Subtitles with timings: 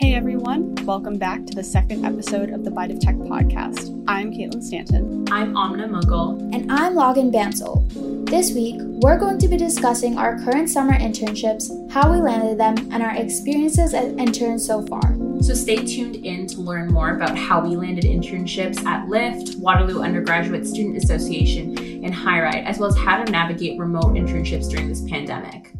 [0.00, 4.04] Hey everyone, welcome back to the second episode of the Bite of Tech podcast.
[4.06, 5.26] I'm Caitlin Stanton.
[5.28, 6.38] I'm Amna Mughal.
[6.54, 7.84] And I'm Logan Bansel.
[8.30, 12.76] This week, we're going to be discussing our current summer internships, how we landed them,
[12.92, 15.16] and our experiences as interns so far.
[15.40, 20.00] So stay tuned in to learn more about how we landed internships at Lyft, Waterloo
[20.00, 25.00] Undergraduate Student Association, and HiRide, as well as how to navigate remote internships during this
[25.10, 25.72] pandemic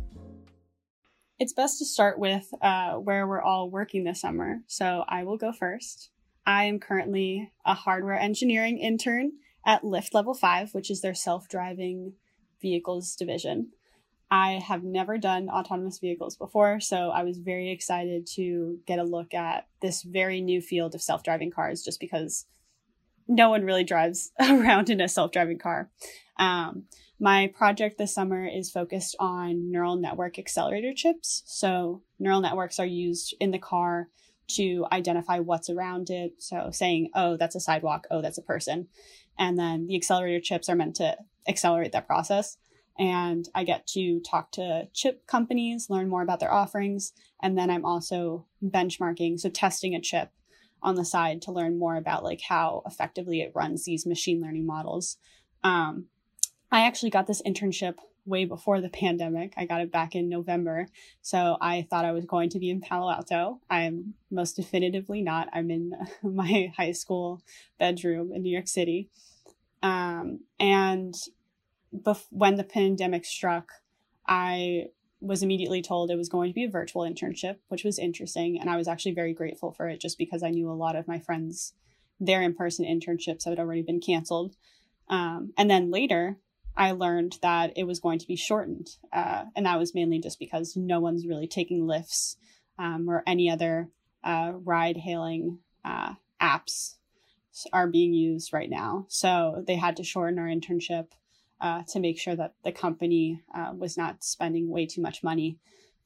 [1.39, 4.61] it's best to start with uh, where we're all working this summer.
[4.67, 6.11] So I will go first.
[6.45, 9.33] I am currently a hardware engineering intern
[9.65, 12.15] at Lyft Level 5, which is their self driving
[12.61, 13.71] vehicles division.
[14.31, 19.05] I have never done autonomous vehicles before, so I was very excited to get a
[19.05, 22.47] look at this very new field of self driving cars just because
[23.29, 25.91] no one really drives around in a self driving car.
[26.39, 26.85] Um,
[27.21, 31.43] my project this summer is focused on neural network accelerator chips.
[31.47, 34.09] So, neural networks are used in the car
[34.53, 36.35] to identify what's around it.
[36.39, 38.89] So, saying, oh, that's a sidewalk, oh, that's a person.
[39.39, 41.17] And then the accelerator chips are meant to
[41.49, 42.57] accelerate that process.
[42.99, 47.13] And I get to talk to chip companies, learn more about their offerings.
[47.41, 50.31] And then I'm also benchmarking, so testing a chip
[50.83, 54.67] on the side to learn more about like how effectively it runs these machine learning
[54.67, 55.17] models.
[55.63, 56.07] Um,
[56.71, 57.95] I actually got this internship
[58.29, 59.55] way before the pandemic.
[59.57, 60.87] I got it back in November.
[61.23, 63.61] So I thought I was going to be in Palo Alto.
[63.71, 65.49] I'm most definitively not.
[65.53, 67.43] I'm in my high school
[67.79, 69.09] bedroom in New York City.
[69.83, 71.15] Um, and
[71.95, 73.71] bef- when the pandemic struck,
[74.27, 74.87] I
[75.21, 78.61] was immediately told it was going to be a virtual internship, which was interesting.
[78.61, 81.09] And I was actually very grateful for it just because I knew a lot of
[81.09, 81.73] my friends,
[82.21, 84.55] their in person internships had already been canceled.
[85.09, 86.37] Um, and then later,
[86.79, 88.91] I learned that it was going to be shortened.
[89.13, 92.37] Uh, and that was mainly just because no one's really taking lifts
[92.79, 93.89] um, or any other
[94.23, 96.95] uh, ride hailing uh, apps
[97.73, 99.07] are being used right now.
[99.09, 101.09] So they had to shorten our internship
[101.61, 105.59] uh, to make sure that the company uh, was not spending way too much money.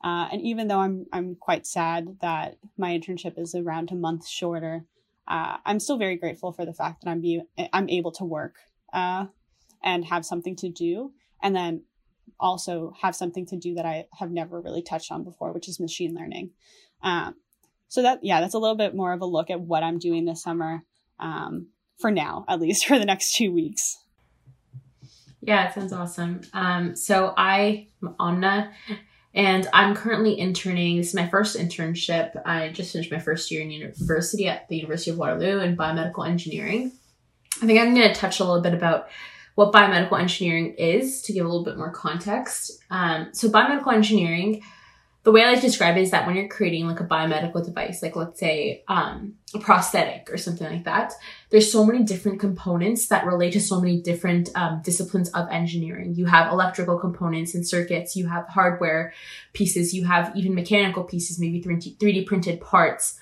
[0.02, 4.26] Uh, and even though I'm I'm quite sad that my internship is around a month
[4.26, 4.86] shorter,
[5.28, 7.42] I'm still very grateful for the fact that I'm be
[7.72, 8.56] I'm able to work
[9.82, 11.12] and have something to do.
[11.42, 11.82] And then
[12.38, 15.80] also have something to do that I have never really touched on before, which is
[15.80, 16.50] machine learning.
[17.02, 17.36] Um,
[17.88, 20.24] so that, yeah, that's a little bit more of a look at what I'm doing
[20.24, 20.82] this summer
[21.20, 23.98] um, for now, at least for the next two weeks.
[25.40, 26.42] Yeah, it sounds awesome.
[26.52, 28.72] Um, so I, am Amna,
[29.34, 30.98] and I'm currently interning.
[30.98, 32.40] This is my first internship.
[32.46, 36.28] I just finished my first year in university at the University of Waterloo in biomedical
[36.28, 36.92] engineering.
[37.60, 39.08] I think I'm going to touch a little bit about
[39.54, 42.82] what biomedical engineering is to give a little bit more context.
[42.90, 44.62] Um, so, biomedical engineering,
[45.24, 47.64] the way I like to describe it is that when you're creating like a biomedical
[47.64, 51.12] device, like let's say um, a prosthetic or something like that,
[51.50, 56.14] there's so many different components that relate to so many different um, disciplines of engineering.
[56.16, 59.12] You have electrical components and circuits, you have hardware
[59.52, 63.18] pieces, you have even mechanical pieces, maybe 3D printed parts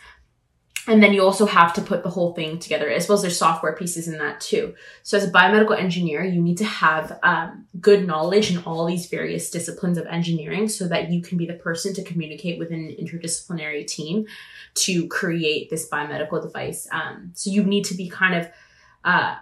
[0.87, 3.39] and then you also have to put the whole thing together as well as there's
[3.39, 4.75] software pieces in that too.
[5.03, 9.07] So as a biomedical engineer you need to have um, good knowledge in all these
[9.07, 12.95] various disciplines of engineering so that you can be the person to communicate with an
[13.01, 14.27] interdisciplinary team
[14.75, 16.89] to create this biomedical device.
[16.93, 18.49] Um, so you need to be kind of
[19.05, 19.37] uh,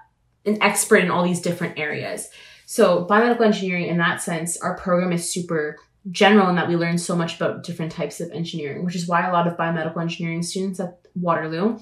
[0.45, 2.29] an expert in all these different areas.
[2.67, 5.79] So biomedical engineering in that sense our program is super
[6.11, 9.27] general in that we learn so much about different types of engineering, which is why
[9.27, 11.79] a lot of biomedical engineering students at Waterloo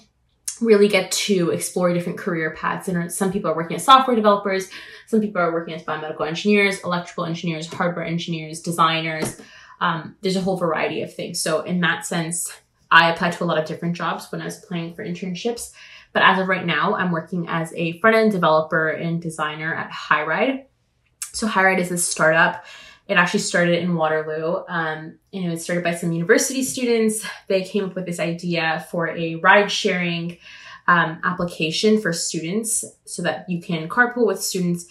[0.61, 2.89] really get to explore different career paths.
[2.89, 4.71] And some people are working as software developers,
[5.07, 9.41] some people are working as biomedical engineers, electrical engineers, hardware engineers, designers.
[9.81, 11.41] Um, there's a whole variety of things.
[11.41, 12.51] So in that sense,
[12.91, 15.73] I applied to a lot of different jobs when I was applying for internships.
[16.13, 19.91] But as of right now, I'm working as a front end developer and designer at
[19.91, 20.65] HiRide.
[21.33, 22.65] So HiRide is a startup
[23.09, 27.25] it actually started in Waterloo, um, and it was started by some university students.
[27.47, 30.38] They came up with this idea for a ride sharing
[30.88, 34.87] um, application for students so that you can carpool with students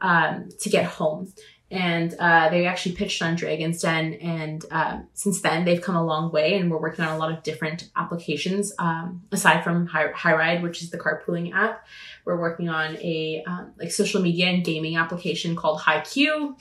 [0.00, 1.32] um, to get home.
[1.72, 6.04] And uh, they actually pitched on Dragon's Den, and um, since then they've come a
[6.04, 10.08] long way, and we're working on a lot of different applications um, aside from High,
[10.10, 11.86] HiRide, which is the carpooling app.
[12.24, 16.56] We're working on a um, like social media and gaming application called HighQ,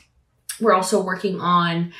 [0.61, 1.93] we're also working on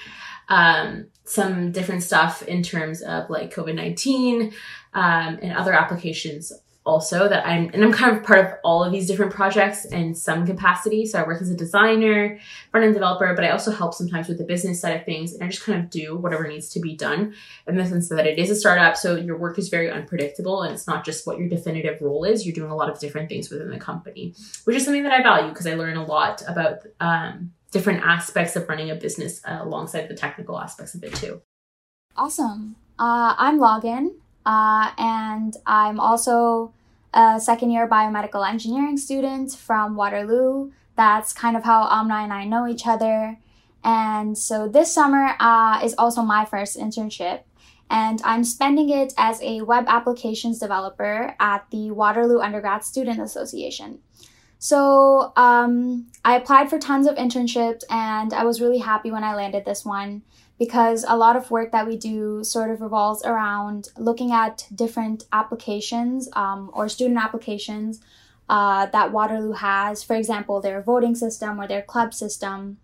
[0.50, 4.54] um, some different stuff in terms of like COVID 19
[4.94, 6.52] um, and other applications
[6.86, 10.16] also that I'm, and I'm kind of part of all of these different projects in
[10.16, 11.06] some capacity.
[11.06, 12.40] So I work as a designer,
[12.72, 15.34] front end developer, but I also help sometimes with the business side of things.
[15.34, 17.36] And I just kind of do whatever needs to be done
[17.68, 18.98] in the sense that it is a startup.
[18.98, 22.46] So your work is very unpredictable and it's not just what your definitive role is.
[22.46, 24.34] You're doing a lot of different things within the company,
[24.64, 28.56] which is something that I value because I learn a lot about, um, different aspects
[28.56, 31.42] of running a business uh, alongside the technical aspects of it too.
[32.16, 32.76] Awesome.
[32.98, 36.74] Uh, I'm Logan, uh, and I'm also
[37.14, 40.72] a second year biomedical engineering student from Waterloo.
[40.96, 43.38] That's kind of how Amna and I know each other.
[43.84, 47.44] And so this summer uh, is also my first internship,
[47.90, 54.00] and I'm spending it as a web applications developer at the Waterloo Undergrad Student Association.
[54.60, 59.34] So um, I applied for tons of internships, and I was really happy when I
[59.34, 60.22] landed this one
[60.60, 65.24] because a lot of work that we do sort of revolves around looking at different
[65.32, 68.02] applications um, or student applications
[68.50, 70.04] uh, that Waterloo has.
[70.04, 72.80] For example, their voting system or their club system.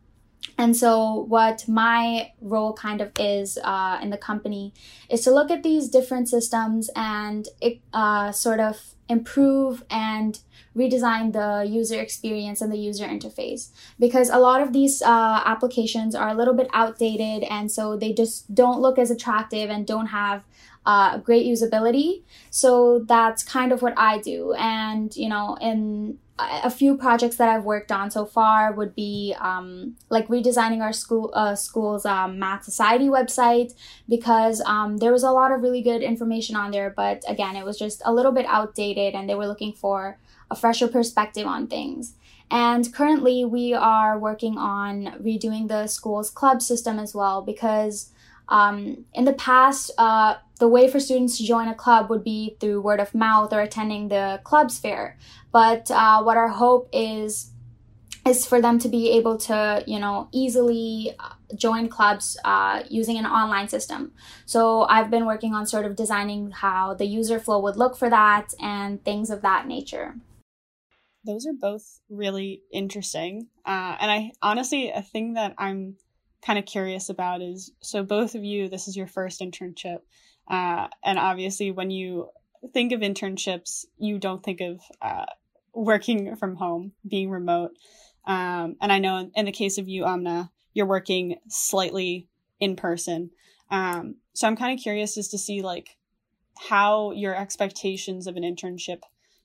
[0.57, 4.73] And so, what my role kind of is uh, in the company
[5.09, 7.49] is to look at these different systems and
[7.93, 10.39] uh, sort of improve and
[10.75, 13.69] redesign the user experience and the user interface.
[13.99, 18.13] Because a lot of these uh, applications are a little bit outdated and so they
[18.13, 20.43] just don't look as attractive and don't have
[20.85, 22.23] uh, great usability.
[22.51, 24.53] So that's kind of what i do.
[24.53, 29.33] And you know in a few projects that I've worked on so far would be
[29.39, 33.73] um, like redesigning our school uh, school's um, math society website
[34.09, 37.63] because um, there was a lot of really good information on there, but again, it
[37.63, 40.17] was just a little bit outdated, and they were looking for
[40.49, 42.13] a fresher perspective on things.
[42.51, 48.11] And currently, we are working on redoing the school's club system as well because
[48.49, 52.55] um, in the past, uh, the way for students to join a club would be
[52.59, 55.17] through word of mouth or attending the club's fair.
[55.51, 57.51] But uh, what our hope is
[58.25, 63.17] is for them to be able to, you know, easily uh, join clubs uh, using
[63.17, 64.11] an online system.
[64.47, 68.09] So I've been working on sort of designing how the user flow would look for
[68.09, 70.15] that and things of that nature.
[71.25, 73.47] Those are both really interesting.
[73.65, 75.95] Uh, and I honestly, a thing that I'm
[76.45, 79.99] kind of curious about is so both of you, this is your first internship.
[80.47, 82.29] Uh, and obviously, when you
[82.73, 85.25] think of internships, you don't think of uh,
[85.73, 87.71] working from home, being remote.
[88.25, 92.27] Um, and I know in the case of you, Amna, you're working slightly
[92.59, 93.31] in person.
[93.71, 95.97] Um, so I'm kind of curious as to see like
[96.57, 99.01] how your expectations of an internship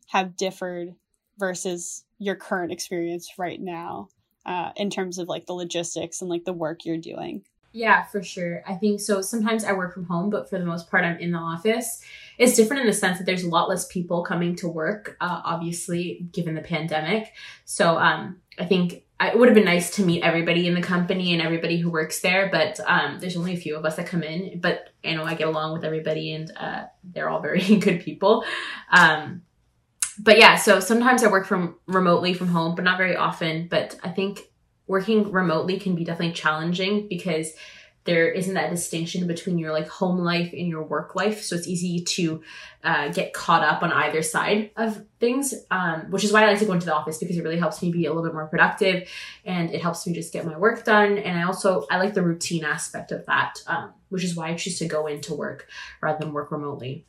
[0.08, 0.94] have differed
[1.40, 4.08] versus your current experience right now
[4.46, 7.42] uh, in terms of like the logistics and like the work you're doing.
[7.72, 8.64] Yeah, for sure.
[8.66, 9.22] I think so.
[9.22, 12.02] Sometimes I work from home, but for the most part, I'm in the office.
[12.36, 15.40] It's different in the sense that there's a lot less people coming to work, uh,
[15.44, 17.32] obviously, given the pandemic.
[17.64, 21.32] So um, I think it would have been nice to meet everybody in the company
[21.32, 24.24] and everybody who works there, but um, there's only a few of us that come
[24.24, 24.60] in.
[24.60, 28.44] But you know, I get along with everybody, and uh, they're all very good people.
[28.90, 29.42] Um,
[30.22, 33.68] but yeah, so sometimes I work from remotely from home, but not very often.
[33.68, 34.50] But I think
[34.86, 37.52] working remotely can be definitely challenging because
[38.04, 41.42] there isn't that distinction between your like home life and your work life.
[41.42, 42.42] So it's easy to
[42.82, 46.58] uh, get caught up on either side of things um, which is why i like
[46.58, 48.46] to go into the office because it really helps me be a little bit more
[48.46, 49.06] productive
[49.44, 51.18] and it helps me just get my work done.
[51.18, 54.54] And i also i like the routine aspect of that um, which is why i
[54.54, 55.68] choose to go into work
[56.00, 57.04] rather than work remotely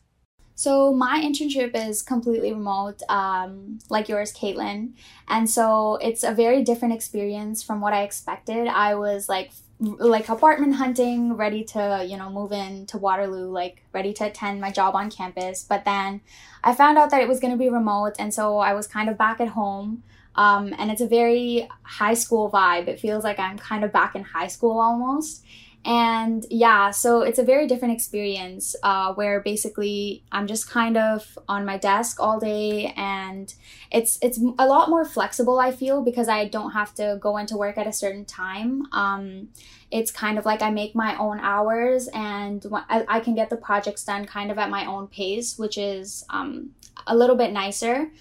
[0.62, 4.92] so my internship is completely remote, um, like yours, Caitlin,
[5.28, 8.68] and so it's a very different experience from what I expected.
[8.68, 13.82] I was like like apartment hunting, ready to, you know, move in to Waterloo, like
[13.92, 15.66] ready to attend my job on campus.
[15.68, 16.22] But then
[16.64, 18.14] I found out that it was going to be remote.
[18.20, 20.04] And so I was kind of back at home.
[20.36, 22.88] Um, and it's a very high school vibe.
[22.88, 25.44] It feels like I'm kind of back in high school almost.
[25.84, 31.40] And yeah, so it's a very different experience uh, where basically I'm just kind of
[31.48, 33.52] on my desk all day, and
[33.92, 35.60] it's it's a lot more flexible.
[35.60, 38.84] I feel because I don't have to go into work at a certain time.
[38.92, 39.50] Um,
[39.90, 43.58] it's kind of like I make my own hours, and I, I can get the
[43.58, 46.72] projects done kind of at my own pace, which is um,
[47.08, 48.12] a little bit nicer.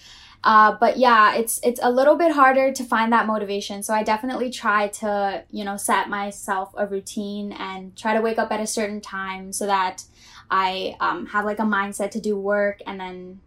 [0.43, 3.83] Uh, but yeah, it's it's a little bit harder to find that motivation.
[3.83, 8.39] So I definitely try to you know set myself a routine and try to wake
[8.39, 10.03] up at a certain time so that
[10.49, 12.81] I um, have like a mindset to do work.
[12.87, 13.39] And then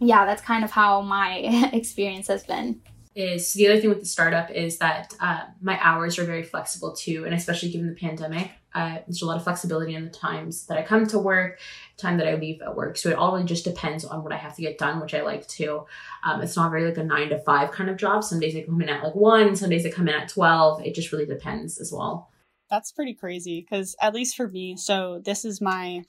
[0.00, 2.80] yeah, that's kind of how my experience has been.
[3.14, 6.94] Is the other thing with the startup is that uh, my hours are very flexible
[6.94, 10.66] too, and especially given the pandemic, uh, there's a lot of flexibility in the times
[10.66, 11.58] that I come to work,
[11.96, 12.98] time that I leave at work.
[12.98, 15.22] So it all really just depends on what I have to get done, which I
[15.22, 15.86] like to.
[16.22, 18.22] Um, it's not very like a nine to five kind of job.
[18.22, 20.84] Some days I come in at like one, some days I come in at 12.
[20.84, 22.30] It just really depends as well.
[22.68, 26.04] That's pretty crazy because, at least for me, so this is my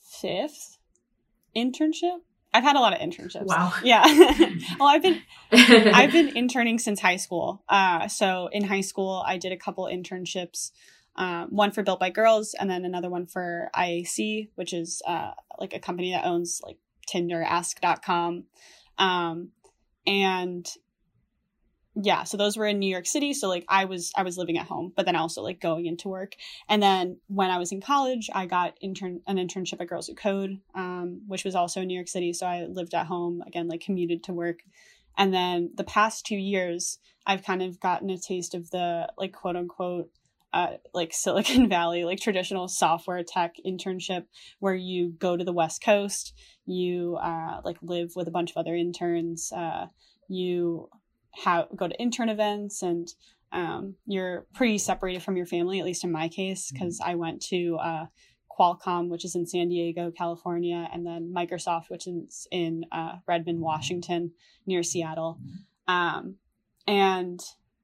[0.00, 0.78] fifth
[1.56, 2.20] internship.
[2.54, 3.46] I've had a lot of internships.
[3.46, 3.72] Wow.
[3.82, 4.04] Yeah.
[4.78, 5.20] well, I've been
[5.50, 7.64] I've been interning since high school.
[7.68, 10.70] Uh, so in high school, I did a couple internships.
[11.18, 15.32] Um, one for Built by Girls, and then another one for IAC, which is uh,
[15.58, 18.44] like a company that owns like Tinder, Ask.com.
[18.98, 19.50] Um,
[20.06, 20.66] and
[22.00, 23.32] yeah so those were in new york city.
[23.34, 26.08] So like i was i was living at home but then also like going into
[26.08, 26.34] work.
[26.68, 30.14] And then when i was in college i got intern an internship at girls who
[30.14, 32.32] code um, which was also in new york city.
[32.32, 34.60] So i lived at home again like commuted to work.
[35.16, 39.32] And then the past two years i've kind of gotten a taste of the like
[39.32, 40.10] quote unquote
[40.52, 44.24] uh, like Silicon Valley, like traditional software tech internship,
[44.58, 46.34] where you go to the West Coast,
[46.66, 49.86] you uh, like live with a bunch of other interns, uh,
[50.28, 50.88] you
[51.44, 53.08] how go to intern events and
[53.52, 57.10] um, you're pretty separated from your family, at least in my case, because mm-hmm.
[57.10, 58.06] I went to uh,
[58.58, 63.60] Qualcomm, which is in San Diego, California, and then Microsoft, which is in uh, Redmond,
[63.60, 64.32] Washington,
[64.66, 65.38] near Seattle.
[65.40, 65.94] Mm-hmm.
[65.94, 66.34] Um,
[66.86, 67.40] and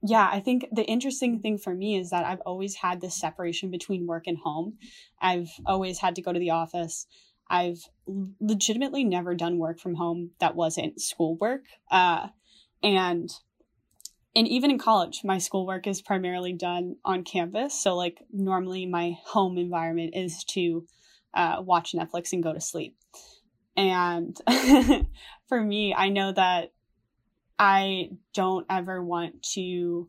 [0.06, 3.70] yeah, I think the interesting thing for me is that I've always had this separation
[3.70, 4.76] between work and home.
[5.18, 7.06] I've always had to go to the office.
[7.48, 7.78] I've
[8.38, 11.64] legitimately never done work from home that wasn't schoolwork.
[11.90, 12.28] Uh,
[12.82, 13.30] and
[14.36, 19.16] and even in college my schoolwork is primarily done on campus so like normally my
[19.24, 20.84] home environment is to
[21.32, 22.96] uh, watch netflix and go to sleep
[23.76, 24.36] and
[25.48, 26.73] for me i know that
[27.58, 30.06] i don't ever want to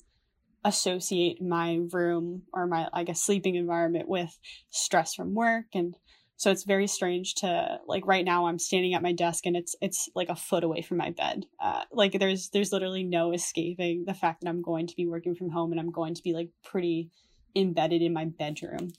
[0.66, 4.38] associate my room or my i guess sleeping environment with
[4.72, 5.66] stress from work.
[5.74, 5.96] And
[6.38, 9.76] so it's very strange to like right now i'm standing at my desk and it's
[9.80, 11.46] it's like a foot away from my bed.
[11.64, 15.36] Uh, like there's there's literally no escaping the fact that i'm going to be working
[15.36, 17.10] from home and i'm going to be like pretty
[17.56, 18.92] embedded in my bedroom.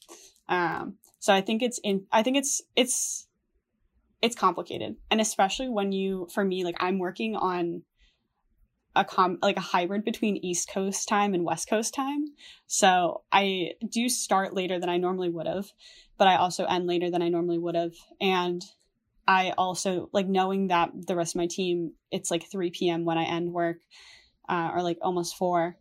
[0.48, 3.26] Um so i think it's in i think it's it's
[4.22, 4.96] it's complicated.
[5.10, 7.82] And especially when you for me like i'm working on
[8.96, 12.24] a com like a hybrid between East Coast time and West Coast time.
[12.66, 15.70] So I do start later than I normally would have,
[16.18, 17.94] but I also end later than I normally would have.
[18.20, 18.62] And
[19.28, 23.04] I also like knowing that the rest of my team, it's like 3 p.m.
[23.04, 23.78] when I end work,
[24.48, 25.76] uh, or like almost four.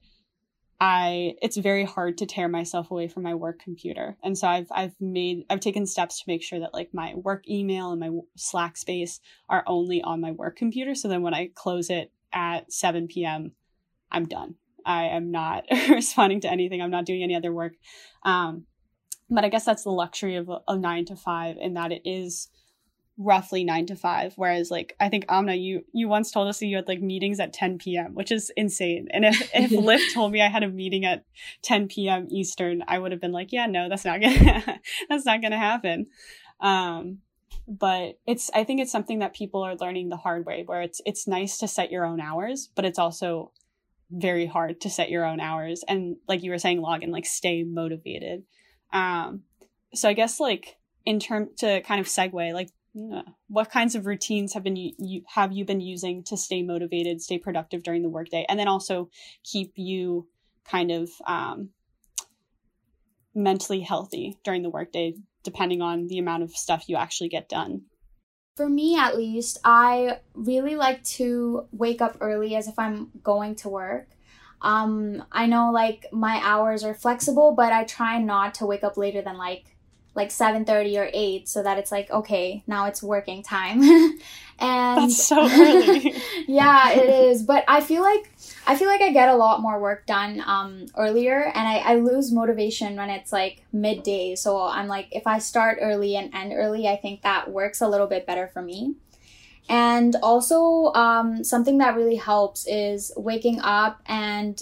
[0.80, 4.18] I it's very hard to tear myself away from my work computer.
[4.24, 7.48] And so I've I've made I've taken steps to make sure that like my work
[7.48, 11.50] email and my Slack space are only on my work computer so then when I
[11.56, 13.54] close it at 7 p.m.,
[14.12, 14.56] I'm done.
[14.86, 16.82] I am not responding to anything.
[16.82, 17.74] I'm not doing any other work.
[18.24, 18.66] Um,
[19.30, 22.50] but I guess that's the luxury of a, nine to five in that it is
[23.18, 24.34] roughly nine to five.
[24.36, 27.40] Whereas like I think Amna, you you once told us that you had like meetings
[27.40, 29.08] at 10 p.m., which is insane.
[29.12, 31.26] And if if Lyft told me I had a meeting at
[31.64, 32.28] 10 p.m.
[32.30, 36.08] Eastern, I would have been like, yeah, no, that's not gonna that's not gonna happen.
[36.60, 37.20] Um,
[37.68, 41.02] but it's i think it's something that people are learning the hard way where it's
[41.06, 43.52] it's nice to set your own hours but it's also
[44.12, 45.84] very hard to set your own hours.
[45.88, 48.44] And like you were saying Logan like stay motivated.
[48.94, 49.44] Um
[49.94, 52.70] so i guess like in term to kind of segue like
[53.48, 57.22] what kinds of routines have been you, you have you been using to stay motivated
[57.22, 58.46] stay productive during the workday?
[58.48, 59.10] And then also
[59.44, 60.28] keep you
[60.66, 61.70] kind of um
[63.34, 65.14] mentally healthy during the workday
[65.46, 67.84] depending on the amount of stuff you actually get done.
[68.58, 73.56] For me, at least, I really like to wake up early as if I'm going
[73.58, 74.10] to work.
[74.62, 78.98] Um, I know like my hours are flexible, but I try not to wake up
[78.98, 79.76] later than like
[80.16, 83.82] like 7:30 or 8 so that it's like okay now it's working time
[84.60, 86.16] and that's so early
[86.48, 88.32] yeah it is but i feel like
[88.68, 91.96] i feel like i get a lot more work done um earlier and I, I
[91.96, 96.54] lose motivation when it's like midday so i'm like if i start early and end
[96.56, 98.96] early i think that works a little bit better for me
[99.68, 104.62] and also um, something that really helps is waking up and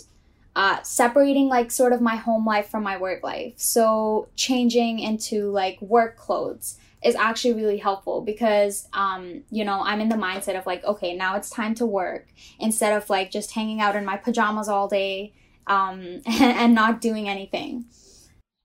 [0.56, 3.54] uh, separating like sort of my home life from my work life.
[3.58, 10.02] So changing into like work clothes is actually really helpful because um, you know i'm
[10.02, 12.28] in the mindset of like okay now it's time to work
[12.60, 15.34] instead of like just hanging out in my pajamas all day
[15.68, 17.86] um, and, not doing anything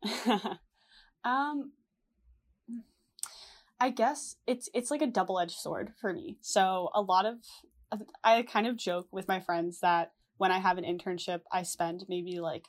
[1.25, 1.73] um
[3.81, 7.37] i guess it's it's like a double-edged sword for me so a lot of
[8.23, 12.07] i kind of joke with my friends that when I have an internship, I spend
[12.09, 12.69] maybe like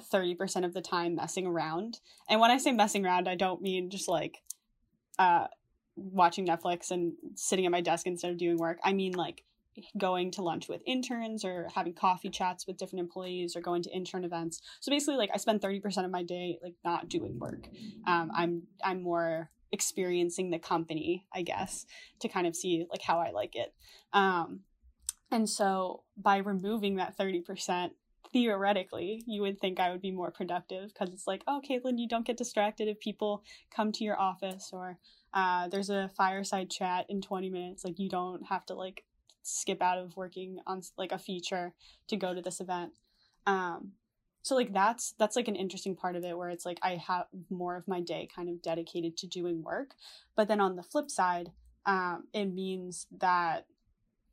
[0.00, 1.98] 30% of the time messing around.
[2.28, 4.38] And when I say messing around, I don't mean just like
[5.20, 5.46] uh,
[5.96, 8.78] watching Netflix and sitting at my desk instead of doing work.
[8.82, 9.44] I mean like
[9.96, 13.90] going to lunch with interns or having coffee chats with different employees or going to
[13.90, 14.60] intern events.
[14.80, 17.68] So basically like I spend 30% of my day like not doing work.
[18.06, 21.86] Um, I'm I'm more experiencing the company, I guess,
[22.20, 23.74] to kind of see like how I like it.
[24.12, 24.60] Um,
[25.30, 27.90] and so by removing that 30%,
[28.32, 32.08] theoretically, you would think I would be more productive because it's like, oh, Caitlin, you
[32.08, 33.42] don't get distracted if people
[33.74, 34.98] come to your office or
[35.34, 37.84] uh, there's a fireside chat in 20 minutes.
[37.84, 39.04] Like, you don't have to like
[39.42, 41.72] skip out of working on like a feature
[42.08, 42.92] to go to this event.
[43.46, 43.92] Um,
[44.42, 47.26] so like that's that's like an interesting part of it where it's like I have
[47.50, 49.90] more of my day kind of dedicated to doing work,
[50.34, 51.50] but then on the flip side,
[51.84, 53.66] um, it means that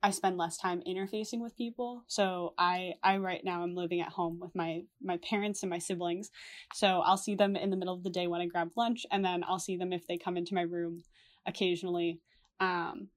[0.04, 2.04] I spend less time interfacing with people.
[2.08, 5.80] So I I right now I'm living at home with my my parents and my
[5.80, 6.30] siblings.
[6.74, 9.26] So I'll see them in the middle of the day when I grab lunch and
[9.26, 11.04] then I'll see them if they come into my room
[11.46, 12.20] occasionally.
[12.60, 13.10] Um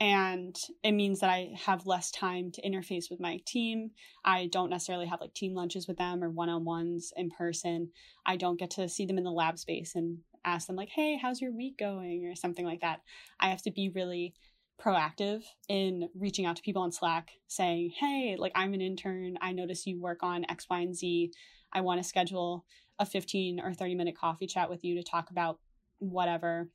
[0.00, 3.90] and it means that I have less time to interface with my team.
[4.24, 7.90] I don't necessarily have like team lunches with them or one-on-ones in person.
[8.24, 11.18] I don't get to see them in the lab space and ask them like, "Hey,
[11.20, 13.00] how's your week going?" or something like that.
[13.40, 14.34] I have to be really
[14.82, 19.36] proactive in reaching out to people on Slack saying, Hey, like I'm an intern.
[19.40, 21.32] I notice you work on X, Y, and Z.
[21.72, 22.64] I want to schedule
[22.98, 25.58] a 15 or 30 minute coffee chat with you to talk about
[25.98, 26.68] whatever.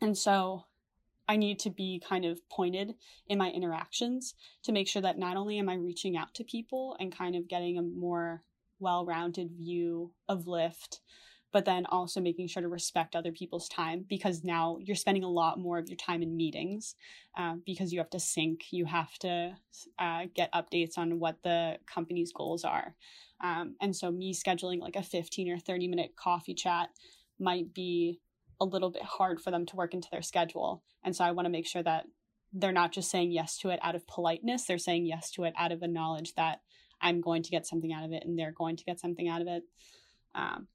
[0.00, 0.64] And so
[1.28, 2.94] I need to be kind of pointed
[3.26, 6.96] in my interactions to make sure that not only am I reaching out to people
[7.00, 8.42] and kind of getting a more
[8.78, 11.00] well rounded view of Lyft,
[11.52, 15.30] but then also making sure to respect other people's time because now you're spending a
[15.30, 16.96] lot more of your time in meetings
[17.38, 19.54] uh, because you have to sync, you have to
[19.98, 22.94] uh, get updates on what the company's goals are.
[23.42, 26.88] Um, and so, me scheduling like a 15 or 30 minute coffee chat
[27.38, 28.20] might be
[28.60, 30.82] a little bit hard for them to work into their schedule.
[31.04, 32.06] And so, I want to make sure that
[32.52, 35.54] they're not just saying yes to it out of politeness, they're saying yes to it
[35.58, 36.60] out of a knowledge that
[37.00, 39.42] I'm going to get something out of it and they're going to get something out
[39.42, 39.62] of it.
[40.34, 40.68] Um,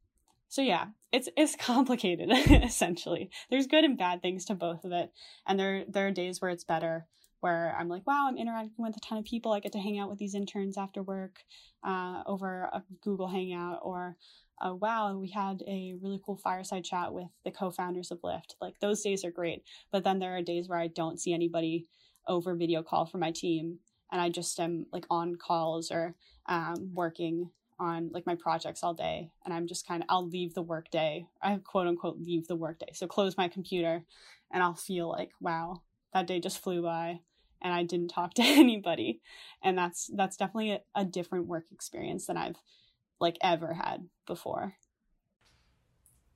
[0.51, 3.31] so yeah, it's it's complicated essentially.
[3.50, 5.10] There's good and bad things to both of it,
[5.48, 7.08] and there there are days where it's better,
[7.39, 9.53] where I'm like, wow, I'm interacting with a ton of people.
[9.53, 11.37] I get to hang out with these interns after work,
[11.85, 14.18] uh, over a Google Hangout, or
[14.61, 18.55] uh, wow, we had a really cool fireside chat with the co-founders of Lyft.
[18.59, 21.87] Like those days are great, but then there are days where I don't see anybody
[22.27, 23.79] over video call for my team,
[24.11, 26.14] and I just am like on calls or
[26.50, 30.53] um, working on like my projects all day and i'm just kind of i'll leave
[30.53, 34.03] the work day i quote unquote leave the work day so close my computer
[34.51, 35.81] and i'll feel like wow
[36.13, 37.20] that day just flew by
[37.61, 39.20] and i didn't talk to anybody
[39.63, 42.57] and that's that's definitely a, a different work experience than i've
[43.20, 44.75] like ever had before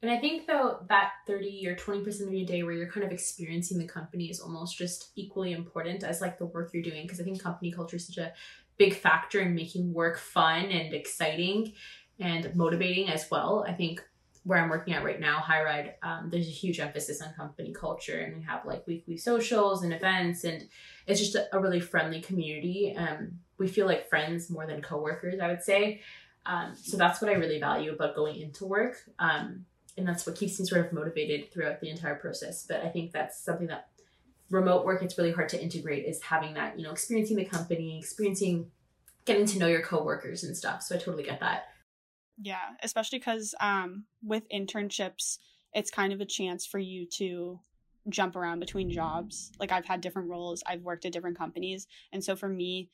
[0.05, 3.11] and I think though that 30 or 20% of your day where you're kind of
[3.11, 7.03] experiencing the company is almost just equally important as like the work you're doing.
[7.03, 8.31] Because I think company culture is such a
[8.77, 11.73] big factor in making work fun and exciting
[12.19, 13.65] and motivating as well.
[13.67, 14.03] I think
[14.43, 18.19] where I'm working at right now, HiRide, um, there's a huge emphasis on company culture,
[18.19, 20.69] and we have like weekly socials and events, and
[21.07, 22.93] it's just a, a really friendly community.
[22.95, 26.01] Um, we feel like friends more than coworkers, I would say.
[26.45, 29.65] Um, so that's what I really value about going into work, um,
[29.97, 32.67] and that's what keeps me sort of motivated throughout the entire process.
[32.67, 33.87] But I think that's something that
[34.49, 37.97] remote work it's really hard to integrate is having that you know experiencing the company
[37.97, 38.69] experiencing
[39.25, 40.83] getting to know your coworkers and stuff.
[40.83, 41.65] So i totally get that.
[42.41, 45.39] Yeah especially because um with internships
[45.73, 47.59] it's kind of a chance for you to
[48.07, 49.51] jump around between jobs.
[49.59, 52.89] Like i've had different roles i've worked at different companies and so for me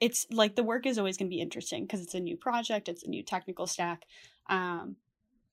[0.00, 2.88] it's like the work is always going to be interesting because it's a new project
[2.88, 4.04] it's a new technical stack
[4.48, 4.96] um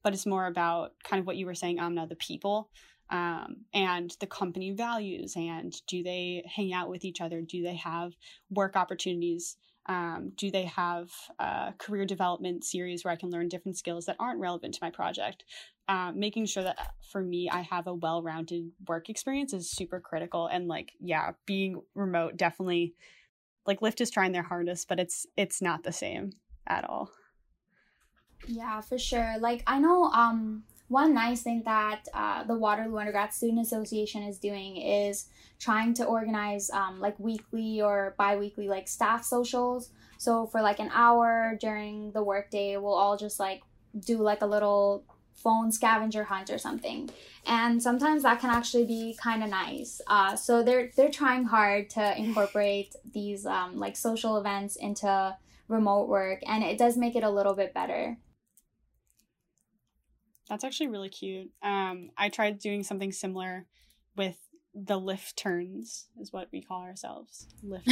[0.04, 2.70] but it's more about kind of what you were saying amna the people
[3.10, 7.42] um, and the company values and do they hang out with each other?
[7.42, 8.14] Do they have
[8.50, 9.58] work opportunities?
[9.86, 14.18] Um, do they have a career development series where i can learn different skills that
[14.20, 15.46] aren't relevant to my project?
[15.90, 20.48] Um, making sure that for me i have a well-rounded work experience is super critical
[20.48, 22.94] and like yeah being remote definitely
[23.66, 26.34] like lyft is trying their hardest but it's it's not the same
[26.68, 27.10] at all.
[28.46, 29.36] Yeah for sure.
[29.40, 34.38] Like i know um one nice thing that uh, the Waterloo Undergrad Student Association is
[34.38, 35.28] doing is
[35.60, 39.90] trying to organize um, like weekly or bi-weekly like staff socials.
[40.18, 43.62] So for like an hour during the workday, we'll all just like
[44.00, 47.08] do like a little phone scavenger hunt or something
[47.46, 51.88] and sometimes that can actually be kind of nice uh, so they're they're trying hard
[51.92, 57.24] to incorporate these um, like social events into remote work and it does make it
[57.24, 58.18] a little bit better.
[60.50, 61.52] That's actually really cute.
[61.62, 63.66] Um, I tried doing something similar
[64.16, 64.38] with
[64.74, 67.48] the lift turns is what we call ourselves.
[67.64, 67.84] Lift.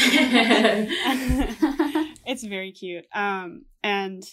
[2.26, 3.06] it's very cute.
[3.14, 4.24] Um, and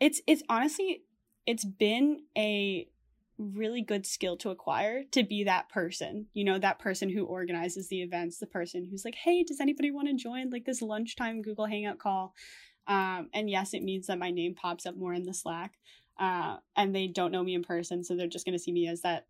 [0.00, 1.02] it's it's honestly
[1.46, 2.88] it's been a
[3.38, 7.88] really good skill to acquire to be that person you know that person who organizes
[7.88, 11.42] the events the person who's like hey does anybody want to join like this lunchtime
[11.42, 12.34] google hangout call
[12.88, 15.74] um, and yes it means that my name pops up more in the slack
[16.18, 18.88] uh, and they don't know me in person so they're just going to see me
[18.88, 19.26] as that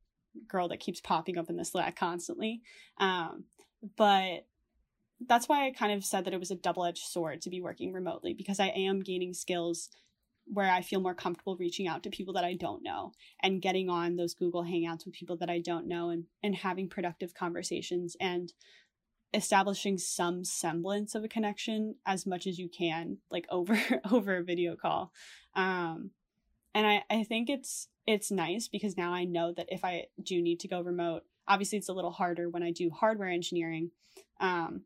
[0.48, 2.60] girl that keeps popping up in the slack constantly
[2.98, 3.44] um,
[3.96, 4.46] but
[5.26, 7.92] that's why i kind of said that it was a double-edged sword to be working
[7.92, 9.88] remotely because i am gaining skills
[10.46, 13.90] where I feel more comfortable reaching out to people that I don't know and getting
[13.90, 18.16] on those Google Hangouts with people that I don't know and, and having productive conversations
[18.20, 18.52] and
[19.34, 23.78] establishing some semblance of a connection as much as you can, like over
[24.10, 25.12] over a video call.
[25.54, 26.10] Um,
[26.76, 30.40] and I, I think it's it's nice because now I know that if I do
[30.40, 33.90] need to go remote, obviously it's a little harder when I do hardware engineering.
[34.38, 34.82] Um,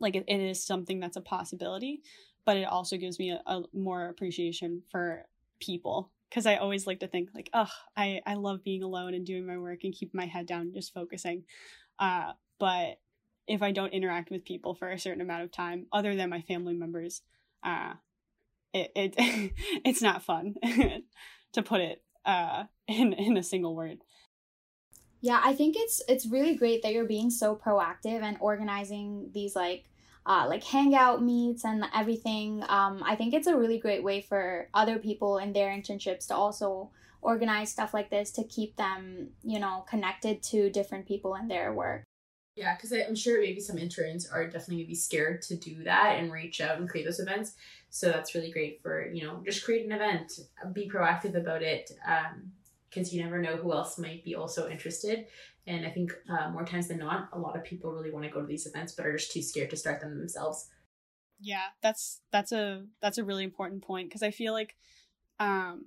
[0.00, 2.02] like it, it is something that's a possibility
[2.44, 5.24] but it also gives me a, a more appreciation for
[5.60, 9.24] people because I always like to think like, oh, I I love being alone and
[9.24, 11.44] doing my work and keeping my head down and just focusing.
[11.98, 12.98] Uh, but
[13.46, 16.40] if I don't interact with people for a certain amount of time, other than my
[16.42, 17.22] family members,
[17.62, 17.94] uh,
[18.74, 19.14] it it
[19.84, 20.54] it's not fun
[21.52, 23.98] to put it uh in in a single word.
[25.20, 29.56] Yeah, I think it's it's really great that you're being so proactive and organizing these
[29.56, 29.86] like
[30.26, 32.62] uh, like hangout meets and everything.
[32.68, 36.34] Um, I think it's a really great way for other people in their internships to
[36.34, 41.48] also organize stuff like this to keep them, you know, connected to different people in
[41.48, 42.04] their work.
[42.56, 46.30] Yeah, because I'm sure maybe some interns are definitely maybe scared to do that and
[46.30, 47.54] reach out and create those events.
[47.94, 50.40] So that's really great for, you know, just create an event,
[50.72, 51.92] be proactive about it,
[52.90, 55.26] because um, you never know who else might be also interested.
[55.68, 58.32] And I think uh, more times than not, a lot of people really want to
[58.32, 60.70] go to these events, but are just too scared to start them themselves.
[61.38, 64.74] Yeah, that's that's a that's a really important point because I feel like
[65.38, 65.84] um,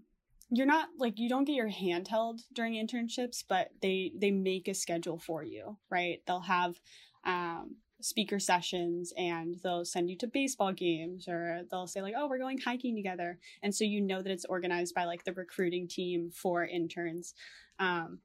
[0.49, 4.69] you're not like you don't get your hand held during internships, but they they make
[4.69, 6.21] a schedule for you, right?
[6.25, 6.79] They'll have
[7.25, 12.27] um, speaker sessions and they'll send you to baseball games or they'll say like oh
[12.27, 15.87] we're going hiking together and so you know that it's organized by like the recruiting
[15.87, 17.33] team for interns
[17.79, 18.19] um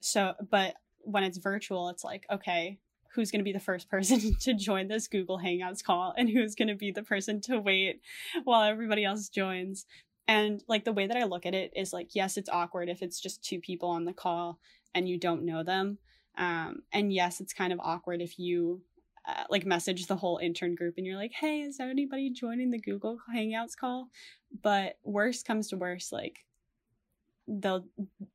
[0.00, 0.74] so but
[1.04, 2.78] when it's virtual, it's like, okay,
[3.14, 6.54] who's going to be the first person to join this Google Hangouts call and who's
[6.54, 8.00] going to be the person to wait
[8.44, 9.86] while everybody else joins.
[10.26, 13.02] And like the way that I look at it is like, yes, it's awkward if
[13.02, 14.58] it's just two people on the call
[14.94, 15.98] and you don't know them.
[16.36, 18.80] Um, and yes, it's kind of awkward if you
[19.26, 22.70] uh, like message the whole intern group and you're like, hey, is there anybody joining
[22.70, 24.08] the Google Hangouts call?
[24.62, 26.44] But worst comes to worst, like
[27.46, 27.84] they'll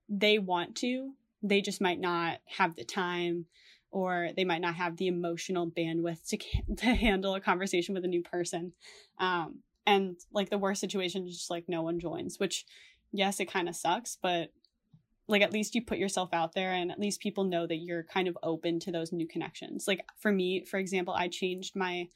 [0.07, 3.45] they want to they just might not have the time
[3.91, 6.37] or they might not have the emotional bandwidth to,
[6.77, 8.73] to handle a conversation with a new person.
[9.17, 12.65] Um, and like the worst situation is just like no one joins, which
[13.11, 14.51] yes, it kind of sucks, but
[15.29, 18.03] like at least you put yourself out there and at least people know that you're
[18.03, 19.87] kind of open to those new connections.
[19.87, 22.07] Like for me, for example, I changed my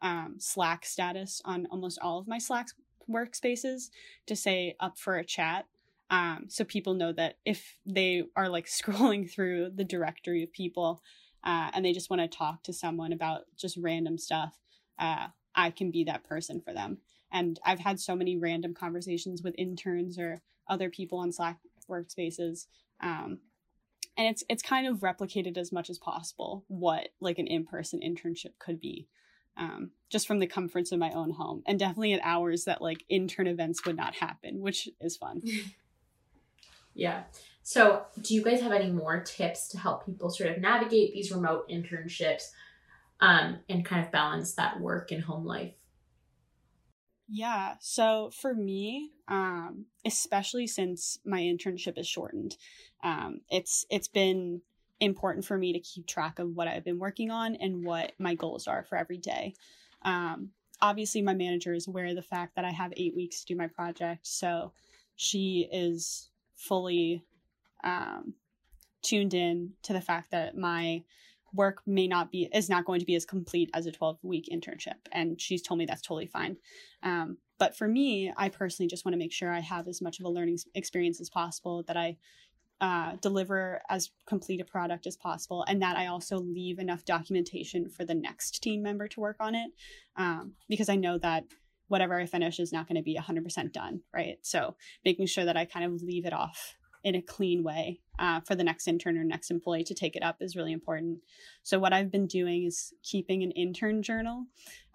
[0.00, 2.68] um, Slack status on almost all of my Slack
[3.10, 3.90] workspaces
[4.26, 5.66] to say up for a chat
[6.12, 11.02] um, so people know that if they are like scrolling through the directory of people
[11.42, 14.58] uh, and they just want to talk to someone about just random stuff,
[14.98, 16.98] uh, I can be that person for them.
[17.32, 22.66] And I've had so many random conversations with interns or other people on Slack workspaces.
[23.00, 23.38] Um,
[24.16, 28.58] and it's it's kind of replicated as much as possible what like an in-person internship
[28.58, 29.08] could be
[29.56, 33.04] um, just from the comforts of my own home and definitely at hours that like
[33.08, 35.40] intern events would not happen which is fun
[36.94, 37.22] Yeah.
[37.62, 41.30] So, do you guys have any more tips to help people sort of navigate these
[41.30, 42.50] remote internships
[43.20, 45.72] um, and kind of balance that work and home life?
[47.34, 47.76] Yeah.
[47.80, 52.58] So for me, um, especially since my internship is shortened,
[53.02, 54.60] um, it's it's been
[55.00, 58.34] important for me to keep track of what I've been working on and what my
[58.34, 59.54] goals are for every day.
[60.02, 60.50] Um,
[60.82, 63.56] obviously, my manager is aware of the fact that I have eight weeks to do
[63.56, 64.74] my project, so
[65.16, 67.24] she is fully
[67.82, 68.34] um,
[69.00, 71.02] tuned in to the fact that my
[71.54, 74.48] work may not be is not going to be as complete as a 12 week
[74.52, 76.56] internship and she's told me that's totally fine
[77.02, 80.18] um, but for me i personally just want to make sure i have as much
[80.18, 82.16] of a learning experience as possible that i
[82.80, 87.88] uh, deliver as complete a product as possible and that i also leave enough documentation
[87.88, 89.70] for the next team member to work on it
[90.16, 91.44] um, because i know that
[91.92, 94.38] whatever I finish is not going to be 100% done, right?
[94.40, 98.40] So making sure that I kind of leave it off in a clean way uh,
[98.40, 101.18] for the next intern or next employee to take it up is really important.
[101.62, 104.46] So, what I've been doing is keeping an intern journal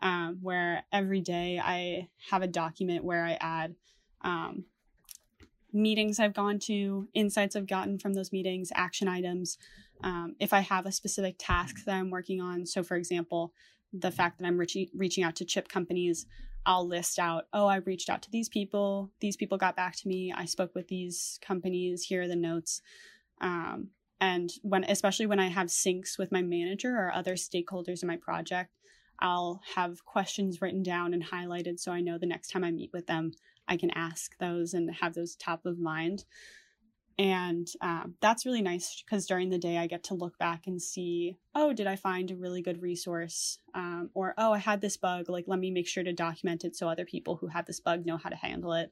[0.02, 3.76] um, where every day I have a document where I add
[4.22, 4.65] um,
[5.74, 9.58] meetings I've gone to, insights I've gotten from those meetings, action items.
[10.04, 13.54] Um, if I have a specific task that I'm working on, so for example,
[13.93, 16.26] the fact that I'm reaching reaching out to chip companies,
[16.67, 19.10] I'll list out, oh, I reached out to these people.
[19.21, 20.34] These people got back to me.
[20.36, 22.03] I spoke with these companies.
[22.03, 22.82] Here are the notes.
[23.39, 28.08] Um, and when, especially when I have syncs with my manager or other stakeholders in
[28.08, 28.71] my project,
[29.19, 32.91] I'll have questions written down and highlighted so I know the next time I meet
[32.91, 33.32] with them,
[33.65, 36.25] I can ask those and have those top of mind
[37.19, 40.82] and um, that's really nice because during the day i get to look back and
[40.82, 43.60] see oh did i find a really good resource?
[43.73, 46.75] Um, or oh i had this bug like let me make sure to document it
[46.75, 48.91] so other people who have this bug know how to handle it.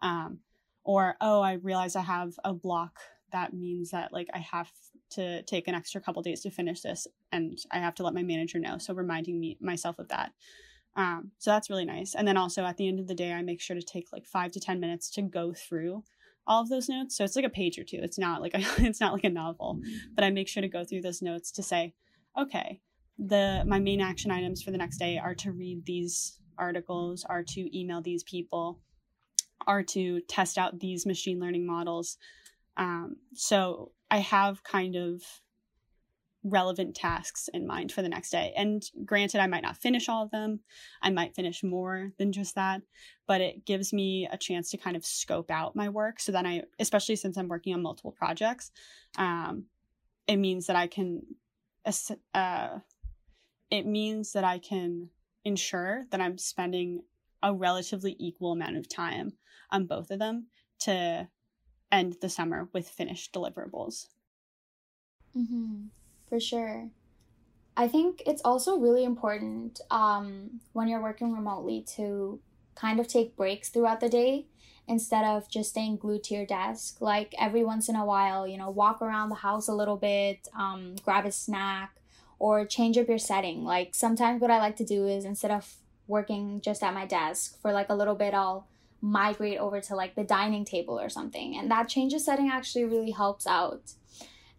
[0.00, 0.40] Um,
[0.84, 2.98] or oh i realize i have a block
[3.32, 4.70] that means that like i have
[5.10, 8.22] to take an extra couple days to finish this and i have to let my
[8.22, 10.32] manager know so reminding me myself of that.
[10.96, 12.14] Um, so that's really nice.
[12.14, 14.26] And then also at the end of the day i make sure to take like
[14.26, 16.04] five to ten minutes to go through
[16.46, 17.16] all of those notes.
[17.16, 17.98] So it's like a page or two.
[18.00, 19.80] It's not like a, it's not like a novel,
[20.14, 21.94] but I make sure to go through those notes to say,
[22.38, 22.80] okay,
[23.18, 27.42] the my main action items for the next day are to read these articles, are
[27.42, 28.80] to email these people,
[29.66, 32.18] are to test out these machine learning models.
[32.76, 35.22] Um, so I have kind of
[36.48, 38.52] relevant tasks in mind for the next day.
[38.56, 40.60] And granted, I might not finish all of them.
[41.02, 42.82] I might finish more than just that,
[43.26, 46.20] but it gives me a chance to kind of scope out my work.
[46.20, 48.70] So then I, especially since I'm working on multiple projects,
[49.18, 49.64] um,
[50.26, 51.22] it means that I can,
[52.34, 52.78] uh,
[53.70, 55.10] it means that I can
[55.44, 57.02] ensure that I'm spending
[57.42, 59.32] a relatively equal amount of time
[59.70, 60.46] on both of them
[60.80, 61.28] to
[61.90, 64.06] end the summer with finished deliverables.
[65.36, 65.86] Mm-hmm
[66.28, 66.90] for sure.
[67.76, 72.40] I think it's also really important um, when you're working remotely to
[72.74, 74.46] kind of take breaks throughout the day
[74.88, 77.00] instead of just staying glued to your desk.
[77.00, 80.48] Like every once in a while, you know, walk around the house a little bit,
[80.58, 81.96] um, grab a snack,
[82.38, 83.64] or change up your setting.
[83.64, 85.74] Like sometimes what I like to do is instead of
[86.06, 88.68] working just at my desk for like a little bit, I'll
[89.00, 91.56] migrate over to like the dining table or something.
[91.56, 93.92] And that change of setting actually really helps out.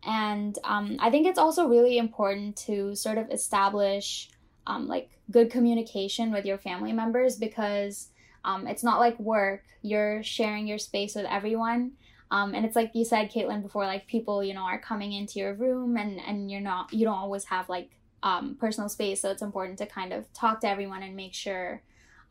[0.07, 4.29] And um, I think it's also really important to sort of establish
[4.65, 8.07] um, like good communication with your family members because
[8.45, 9.63] um, it's not like work.
[9.81, 11.91] You're sharing your space with everyone.
[12.31, 15.39] Um, and it's like you said, Caitlin, before, like people, you know, are coming into
[15.39, 17.89] your room and, and you're not, you don't always have like
[18.23, 19.21] um, personal space.
[19.21, 21.81] So it's important to kind of talk to everyone and make sure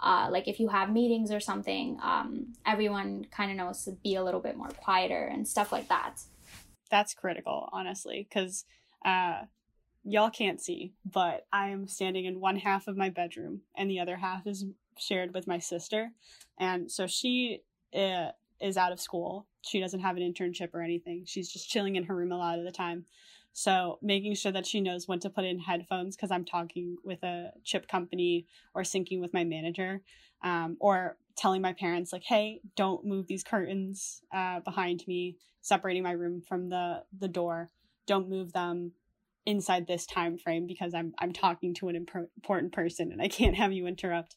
[0.01, 4.15] uh, like if you have meetings or something, um, everyone kind of knows to be
[4.15, 6.23] a little bit more quieter and stuff like that
[6.91, 8.65] that's critical, honestly, because
[9.05, 9.43] uh,
[10.05, 14.01] y'all can't see, but I am standing in one half of my bedroom, and the
[14.01, 14.65] other half is
[14.99, 16.13] shared with my sister,
[16.59, 17.63] and so she
[17.95, 19.47] uh, is out of school.
[19.63, 21.25] She doesn't have an internship or anything.
[21.27, 23.05] She's just chilling in her room a lot of the time.
[23.59, 27.23] So making sure that she knows when to put in headphones because I'm talking with
[27.23, 30.03] a chip company or syncing with my manager,
[30.43, 36.03] um, or telling my parents like, "Hey, don't move these curtains uh, behind me, separating
[36.03, 37.71] my room from the the door.
[38.07, 38.93] Don't move them
[39.47, 43.29] inside this time frame because I'm I'm talking to an imp- important person and I
[43.29, 44.37] can't have you interrupt."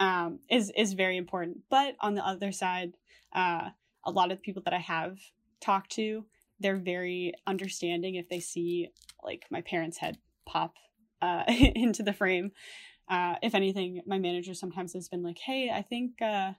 [0.00, 1.60] Um, is is very important.
[1.70, 2.92] But on the other side,
[3.32, 3.70] uh,
[4.04, 5.16] a lot of people that I have
[5.62, 6.26] talked to,
[6.60, 8.90] they're very understanding if they see
[9.22, 10.74] like my parents' head pop
[11.22, 12.52] uh, into the frame
[13.10, 16.52] uh, if anything, my manager sometimes has been like, "Hey, I think uh,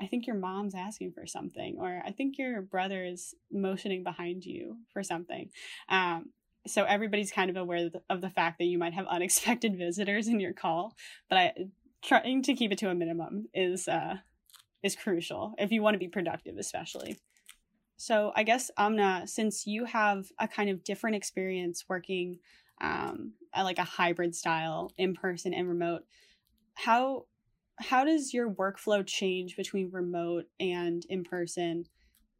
[0.00, 4.46] I think your mom's asking for something, or I think your brother is motioning behind
[4.46, 5.50] you for something."
[5.88, 6.30] Um,
[6.68, 9.76] so everybody's kind of aware of the, of the, fact that you might have unexpected
[9.76, 10.94] visitors in your call,
[11.28, 11.52] but I
[12.00, 14.18] trying to keep it to a minimum is uh,
[14.84, 17.18] is crucial if you want to be productive, especially.
[17.98, 22.38] So I guess Amna, since you have a kind of different experience working
[22.80, 26.02] um, like a hybrid style, in person and remote.
[26.74, 27.26] How
[27.80, 31.84] how does your workflow change between remote and in person?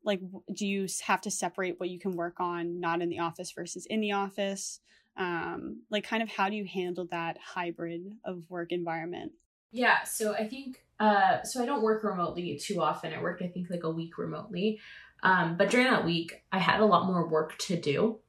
[0.05, 0.21] Like,
[0.53, 3.87] do you have to separate what you can work on not in the office versus
[3.87, 4.81] in the office?
[5.17, 9.33] Um, like, kind of how do you handle that hybrid of work environment?
[9.71, 13.13] Yeah, so I think uh, so I don't work remotely too often.
[13.13, 14.81] I worked I think like a week remotely.
[15.23, 18.21] Um, but during that week, I had a lot more work to do.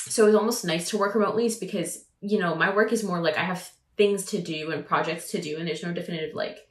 [0.00, 3.20] So it was almost nice to work remotely because you know, my work is more
[3.20, 6.68] like I have things to do and projects to do, and there's no definitive like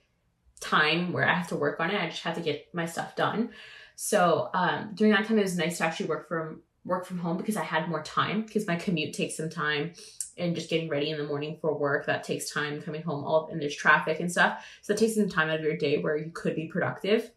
[0.59, 2.01] time where I have to work on it.
[2.01, 3.49] I just have to get my stuff done.
[3.95, 7.37] So um, during that time, it was nice to actually work from work from home
[7.37, 9.93] because I had more time because my commute takes some time
[10.37, 13.49] and just getting ready in the morning for work that takes time coming home all
[13.51, 16.15] and there's traffic and stuff so that takes some time out of your day where
[16.15, 17.31] you could be productive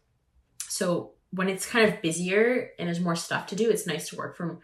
[0.67, 4.15] so when it's kind of busier and there's more stuff to do it's nice to
[4.15, 4.59] work from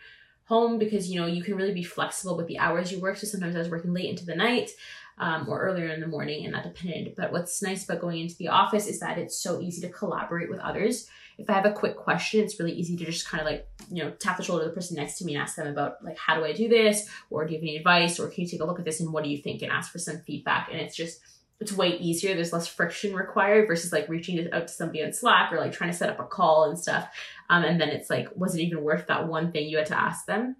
[0.45, 3.27] home because you know you can really be flexible with the hours you work so
[3.27, 4.71] sometimes i was working late into the night
[5.17, 8.35] um, or earlier in the morning and that depended but what's nice about going into
[8.37, 11.71] the office is that it's so easy to collaborate with others if I have a
[11.71, 14.63] quick question, it's really easy to just kind of like, you know, tap the shoulder
[14.63, 16.69] of the person next to me and ask them about like, how do I do
[16.69, 17.09] this?
[17.29, 18.19] Or do you have any advice?
[18.19, 19.61] Or can you take a look at this and what do you think?
[19.61, 20.69] And ask for some feedback.
[20.71, 21.19] And it's just,
[21.59, 22.33] it's way easier.
[22.33, 25.91] There's less friction required versus like reaching out to somebody on Slack or like trying
[25.91, 27.07] to set up a call and stuff.
[27.49, 29.99] Um, and then it's like, was it even worth that one thing you had to
[29.99, 30.57] ask them?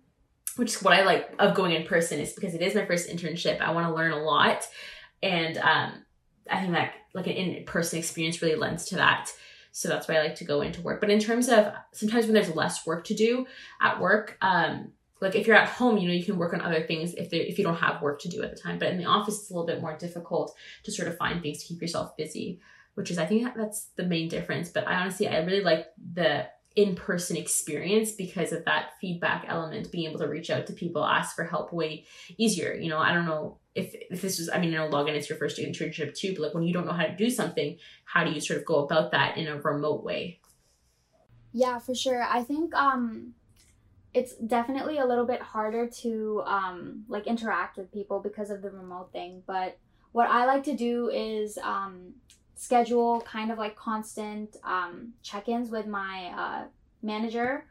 [0.56, 3.10] Which is what I like of going in person is because it is my first
[3.10, 3.60] internship.
[3.60, 4.66] I want to learn a lot.
[5.22, 6.06] And um,
[6.50, 9.32] I think that like an in-person experience really lends to that.
[9.74, 11.02] So that's why I like to go into work.
[11.02, 13.46] But in terms of sometimes when there's less work to do
[13.82, 16.84] at work, um, like if you're at home, you know, you can work on other
[16.86, 18.78] things if there, if you don't have work to do at the time.
[18.78, 21.62] But in the office, it's a little bit more difficult to sort of find things
[21.62, 22.60] to keep yourself busy,
[22.96, 24.70] which is I think that's the main difference.
[24.70, 30.10] But I honestly I really like the in-person experience because of that feedback element being
[30.10, 32.04] able to reach out to people ask for help way
[32.38, 35.16] easier you know i don't know if, if this was i mean I know Logan
[35.16, 37.78] it's your first internship too but like when you don't know how to do something
[38.04, 40.42] how do you sort of go about that in a remote way
[41.54, 43.34] yeah for sure i think um
[44.16, 48.70] it's definitely a little bit harder to um like interact with people because of the
[48.72, 49.78] remote thing but
[50.14, 52.14] what i like to do is um
[52.56, 56.64] schedule kind of like constant um, check-ins with my uh,
[57.04, 57.66] manager.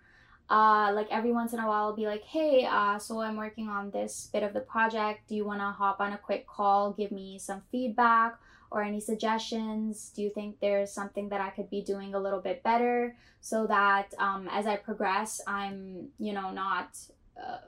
[0.50, 3.70] Uh, like every once in a while I'll be like hey uh, so i'm working
[3.70, 5.26] on this bit of the project.
[5.26, 6.92] Do you want to hop on a quick call?
[6.92, 8.38] Give me some feedback
[8.74, 12.40] or any suggestions do you think there's something that i could be doing a little
[12.40, 16.98] bit better so that um, as i progress i'm you know not
[17.40, 17.58] uh,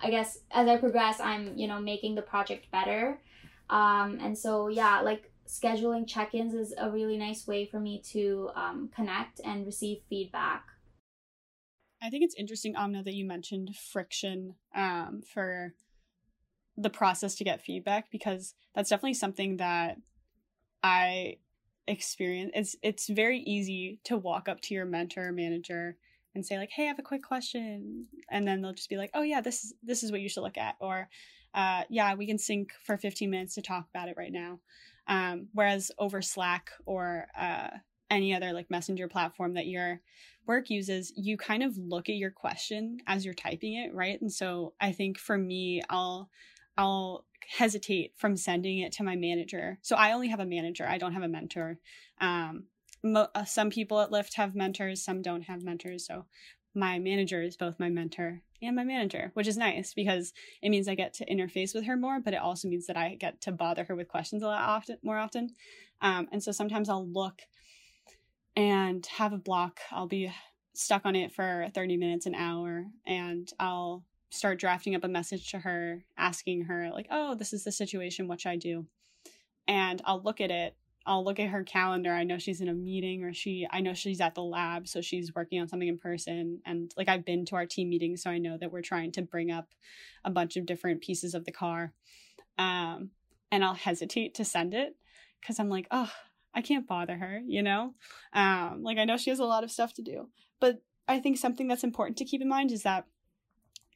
[0.00, 3.20] i guess as i progress i'm you know making the project better
[3.70, 8.02] um, and so yeah like scheduling check ins is a really nice way for me
[8.10, 10.66] to um, connect and receive feedback.
[12.02, 15.74] I think it's interesting, Amna, that you mentioned friction um, for
[16.76, 19.96] the process to get feedback because that's definitely something that
[20.82, 21.36] I
[21.86, 22.52] experience.
[22.54, 25.96] It's it's very easy to walk up to your mentor or manager
[26.34, 29.10] and say like, "Hey, I have a quick question," and then they'll just be like,
[29.14, 31.08] "Oh yeah, this is this is what you should look at," or
[31.54, 34.60] uh, "Yeah, we can sync for 15 minutes to talk about it right now."
[35.06, 37.70] Um, whereas over Slack or uh,
[38.10, 40.00] any other like messenger platform that your
[40.46, 44.20] work uses, you kind of look at your question as you're typing it, right?
[44.20, 46.30] And so I think for me, I'll
[46.76, 49.78] I'll hesitate from sending it to my manager.
[49.82, 50.86] So I only have a manager.
[50.86, 51.78] I don't have a mentor.
[52.20, 52.64] Um,
[53.02, 55.02] mo- uh, some people at Lyft have mentors.
[55.04, 56.06] Some don't have mentors.
[56.06, 56.26] So
[56.74, 60.88] my manager is both my mentor and my manager, which is nice because it means
[60.88, 63.52] I get to interface with her more, but it also means that I get to
[63.52, 65.50] bother her with questions a lot often, more often.
[66.00, 67.42] Um, and so sometimes I'll look
[68.56, 69.80] and have a block.
[69.90, 70.32] I'll be
[70.74, 75.50] stuck on it for 30 minutes, an hour, and I'll start drafting up a message
[75.50, 78.28] to her, asking her, like, oh, this is the situation.
[78.28, 78.86] What should I do?
[79.66, 80.76] And I'll look at it
[81.08, 82.12] I'll look at her calendar.
[82.12, 85.00] I know she's in a meeting or she I know she's at the lab, so
[85.00, 86.60] she's working on something in person.
[86.66, 89.22] And like I've been to our team meetings, so I know that we're trying to
[89.22, 89.68] bring up
[90.22, 91.94] a bunch of different pieces of the car.
[92.58, 93.10] Um,
[93.50, 94.96] and I'll hesitate to send it
[95.40, 96.12] because I'm like, oh,
[96.54, 97.94] I can't bother her, you know?
[98.34, 100.28] Um, like I know she has a lot of stuff to do.
[100.60, 103.06] But I think something that's important to keep in mind is that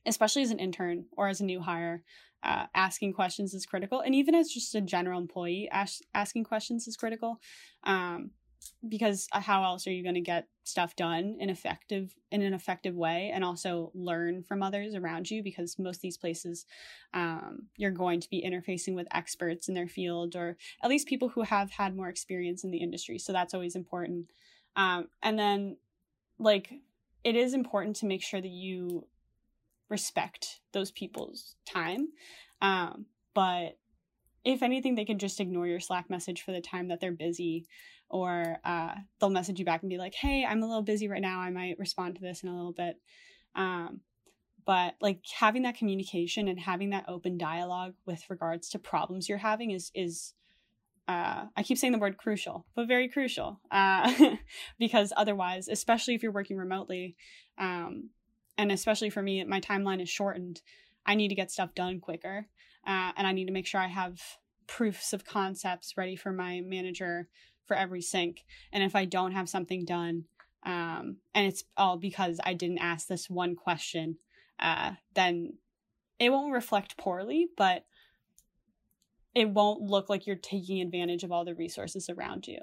[0.06, 2.02] especially as an intern or as a new hire,
[2.42, 4.00] uh, asking questions is critical.
[4.00, 7.40] And even as just a general employee ask, asking questions is critical
[7.84, 8.30] um,
[8.88, 12.54] because uh, how else are you going to get stuff done in effective in an
[12.54, 15.42] effective way and also learn from others around you?
[15.42, 16.66] Because most of these places
[17.14, 21.28] um, you're going to be interfacing with experts in their field or at least people
[21.28, 23.18] who have had more experience in the industry.
[23.18, 24.26] So that's always important.
[24.74, 25.76] Um, and then
[26.38, 26.72] like
[27.24, 29.06] it is important to make sure that you
[29.92, 32.08] respect those people's time.
[32.60, 33.78] Um, but
[34.44, 37.66] if anything, they can just ignore your Slack message for the time that they're busy,
[38.08, 41.22] or uh, they'll message you back and be like, "Hey, I'm a little busy right
[41.22, 41.38] now.
[41.38, 42.96] I might respond to this in a little bit."
[43.54, 44.00] Um,
[44.64, 49.38] but like having that communication and having that open dialogue with regards to problems you're
[49.38, 50.34] having is is
[51.08, 54.36] uh, I keep saying the word crucial, but very crucial uh,
[54.78, 57.16] because otherwise, especially if you're working remotely,
[57.58, 58.10] um,
[58.58, 60.62] and especially for me, my timeline is shortened.
[61.04, 62.46] I need to get stuff done quicker,
[62.86, 64.20] uh, and I need to make sure I have
[64.66, 67.28] proofs of concepts ready for my manager
[67.66, 68.44] for every sync.
[68.72, 70.24] And if I don't have something done,
[70.64, 74.18] um, and it's all because I didn't ask this one question,
[74.60, 75.54] uh, then
[76.18, 77.84] it won't reflect poorly, but
[79.34, 82.58] it won't look like you're taking advantage of all the resources around you,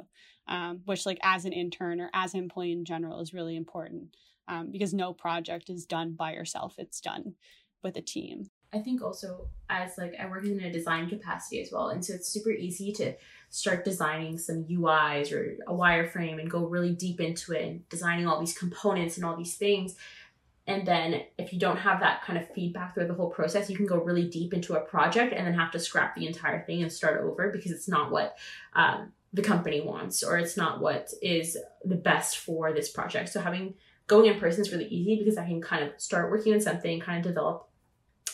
[0.47, 4.15] um, which, like, as an intern or as an employee in general, is really important
[4.47, 7.35] um, because no project is done by yourself, it's done
[7.83, 8.49] with a team.
[8.71, 12.13] I think also as like I work in a design capacity as well, and so
[12.13, 13.13] it's super easy to
[13.49, 18.27] start designing some UIs or a wireframe and go really deep into it and designing
[18.27, 19.95] all these components and all these things.
[20.69, 23.75] And then if you don't have that kind of feedback through the whole process, you
[23.75, 26.83] can go really deep into a project and then have to scrap the entire thing
[26.83, 28.37] and start over because it's not what
[28.73, 33.29] um, the company wants or it's not what is the best for this project.
[33.29, 33.73] So having
[34.05, 36.99] going in person is really easy because I can kind of start working on something,
[36.99, 37.68] kind of develop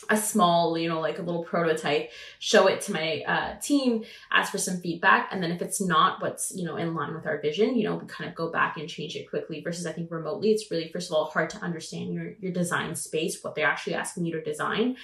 [0.08, 4.52] a small, you know, like a little prototype, show it to my uh, team, ask
[4.52, 5.28] for some feedback.
[5.32, 7.96] And then if it's not what's, you know, in line with our vision, you know,
[7.96, 10.88] we kind of go back and change it quickly versus I think remotely, it's really,
[10.88, 14.32] first of all, hard to understand your, your design space, what they're actually asking you
[14.32, 14.96] to design.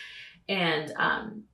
[0.49, 1.45] And, um,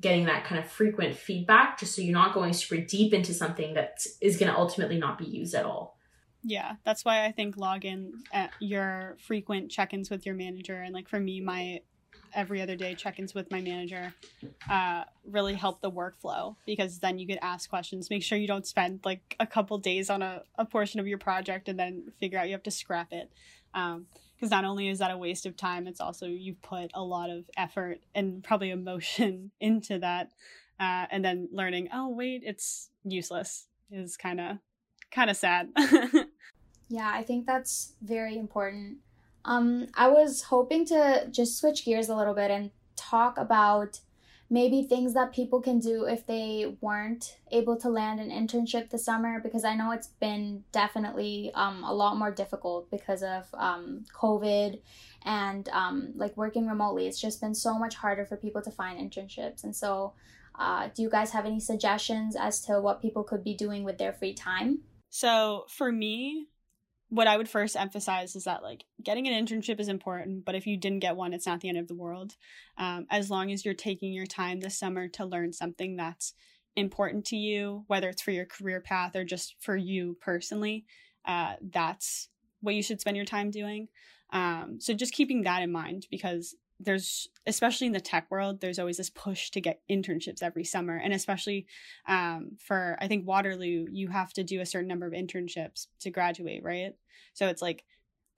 [0.00, 3.74] getting that kind of frequent feedback just so you're not going super deep into something
[3.74, 5.96] that is going to ultimately not be used at all.
[6.42, 11.08] Yeah, that's why I think Logan at your frequent check-ins with your manager and like
[11.08, 11.80] for me my
[12.34, 14.12] every other day check-ins with my manager
[14.68, 18.10] uh, really help the workflow because then you could ask questions.
[18.10, 21.18] Make sure you don't spend like a couple days on a, a portion of your
[21.18, 23.30] project and then figure out you have to scrap it.
[23.72, 27.02] Because um, not only is that a waste of time it's also you've put a
[27.02, 30.30] lot of effort and probably emotion into that
[30.78, 34.58] uh, and then learning oh wait it's useless is kind of
[35.10, 35.70] kind of sad.
[36.88, 38.98] Yeah i think that's very important
[39.44, 44.00] um, I was hoping to just switch gears a little bit and talk about
[44.50, 49.04] maybe things that people can do if they weren't able to land an internship this
[49.04, 54.04] summer because I know it's been definitely um, a lot more difficult because of um,
[54.14, 54.80] COVID
[55.24, 57.06] and um, like working remotely.
[57.06, 59.64] It's just been so much harder for people to find internships.
[59.64, 60.12] And so,
[60.56, 63.98] uh, do you guys have any suggestions as to what people could be doing with
[63.98, 64.80] their free time?
[65.10, 66.46] So, for me,
[67.14, 70.66] what I would first emphasize is that like getting an internship is important, but if
[70.66, 72.34] you didn't get one, it's not the end of the world.
[72.76, 76.32] Um, as long as you're taking your time this summer to learn something that's
[76.74, 80.86] important to you, whether it's for your career path or just for you personally,
[81.24, 82.30] uh, that's
[82.62, 83.86] what you should spend your time doing.
[84.30, 88.78] Um, so just keeping that in mind because there's especially in the tech world there's
[88.78, 90.96] always this push to get internships every summer.
[90.96, 91.66] And especially
[92.08, 96.10] um, for i think waterloo you have to do a certain number of internships to
[96.10, 96.92] graduate right?
[97.34, 97.84] So it's like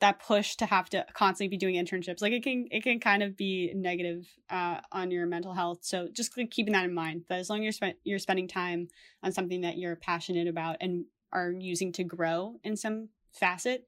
[0.00, 3.22] that push to have to constantly be doing internships like it can it can kind
[3.22, 5.78] of be negative uh, on your mental health.
[5.82, 8.88] So just keeping that in mind that as long as you're, spent, you're spending time
[9.22, 13.86] on something that you're passionate about and are using to grow in some facet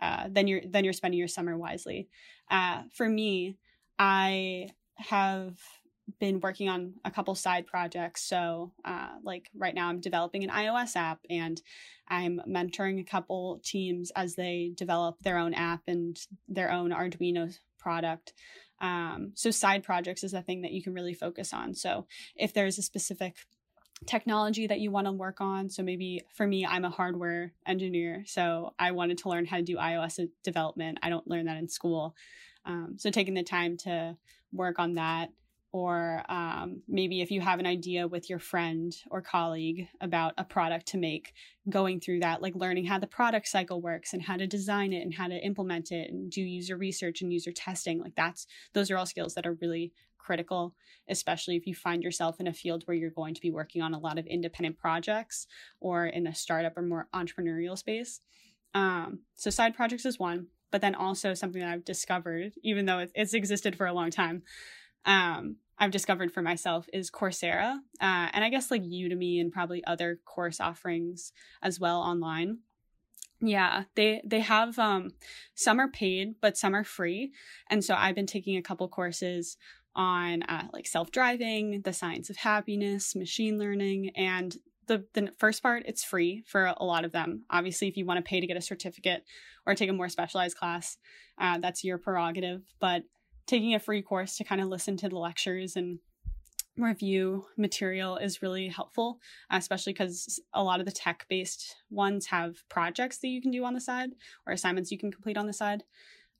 [0.00, 2.08] uh, then you're then you're spending your summer wisely.
[2.50, 3.56] Uh, for me
[3.98, 5.58] I have
[6.20, 8.22] been working on a couple side projects.
[8.22, 11.60] So, uh, like right now, I'm developing an iOS app and
[12.08, 16.18] I'm mentoring a couple teams as they develop their own app and
[16.48, 18.34] their own Arduino product.
[18.80, 21.74] Um, so, side projects is a thing that you can really focus on.
[21.74, 23.36] So, if there's a specific
[24.04, 25.70] technology that you want to work on.
[25.70, 28.24] So maybe for me, I'm a hardware engineer.
[28.26, 30.98] So I wanted to learn how to do iOS development.
[31.02, 32.14] I don't learn that in school.
[32.66, 34.16] Um, so taking the time to
[34.52, 35.30] work on that,
[35.72, 40.44] or um, maybe if you have an idea with your friend or colleague about a
[40.44, 41.34] product to make,
[41.68, 45.02] going through that, like learning how the product cycle works and how to design it
[45.02, 48.90] and how to implement it and do user research and user testing, like that's those
[48.90, 50.74] are all skills that are really critical,
[51.08, 53.94] especially if you find yourself in a field where you're going to be working on
[53.94, 55.46] a lot of independent projects
[55.80, 58.20] or in a startup or more entrepreneurial space.
[58.74, 63.06] Um, so side projects is one but then also something that I've discovered, even though
[63.14, 64.42] it's existed for a long time,
[65.06, 69.82] um, I've discovered for myself is Coursera, uh, and I guess like Udemy and probably
[69.86, 72.58] other course offerings as well online.
[73.40, 75.12] Yeah, they they have um,
[75.54, 77.32] some are paid, but some are free,
[77.70, 79.56] and so I've been taking a couple courses
[79.94, 84.54] on uh, like self driving, the science of happiness, machine learning, and
[84.86, 87.44] the the first part it's free for a lot of them.
[87.50, 89.24] Obviously if you want to pay to get a certificate
[89.66, 90.96] or take a more specialized class
[91.38, 93.02] uh, that's your prerogative but
[93.46, 95.98] taking a free course to kind of listen to the lectures and
[96.78, 99.18] review material is really helpful
[99.50, 103.64] especially because a lot of the tech based ones have projects that you can do
[103.64, 104.10] on the side
[104.46, 105.84] or assignments you can complete on the side.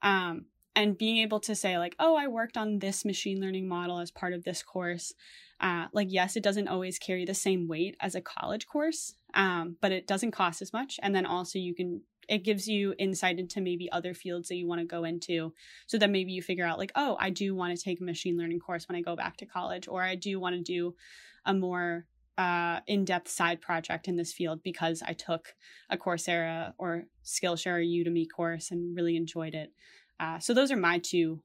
[0.02, 3.98] Um, and being able to say like oh i worked on this machine learning model
[3.98, 5.12] as part of this course.
[5.58, 9.76] Uh, like yes it doesn't always carry the same weight as a college course um,
[9.80, 13.38] but it doesn't cost as much and then also you can it gives you insight
[13.38, 15.54] into maybe other fields that you want to go into
[15.86, 18.36] so that maybe you figure out like oh i do want to take a machine
[18.36, 20.94] learning course when i go back to college or i do want to do
[21.46, 22.04] a more
[22.36, 25.54] uh, in-depth side project in this field because i took
[25.88, 29.72] a coursera or skillshare or udemy course and really enjoyed it
[30.20, 31.42] uh, so those are my two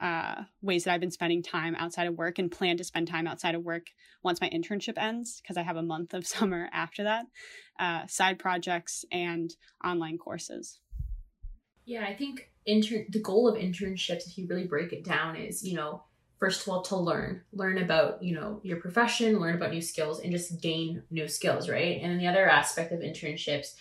[0.00, 3.26] uh, ways that I've been spending time outside of work and plan to spend time
[3.26, 3.88] outside of work
[4.22, 7.26] once my internship ends because I have a month of summer after that.
[7.78, 9.54] Uh, side projects and
[9.84, 10.80] online courses.
[11.84, 15.62] Yeah, I think intern the goal of internships, if you really break it down, is
[15.66, 16.02] you know
[16.38, 20.20] first of all to learn learn about you know your profession learn about new skills
[20.20, 23.74] and just gain new skills right and then the other aspect of internships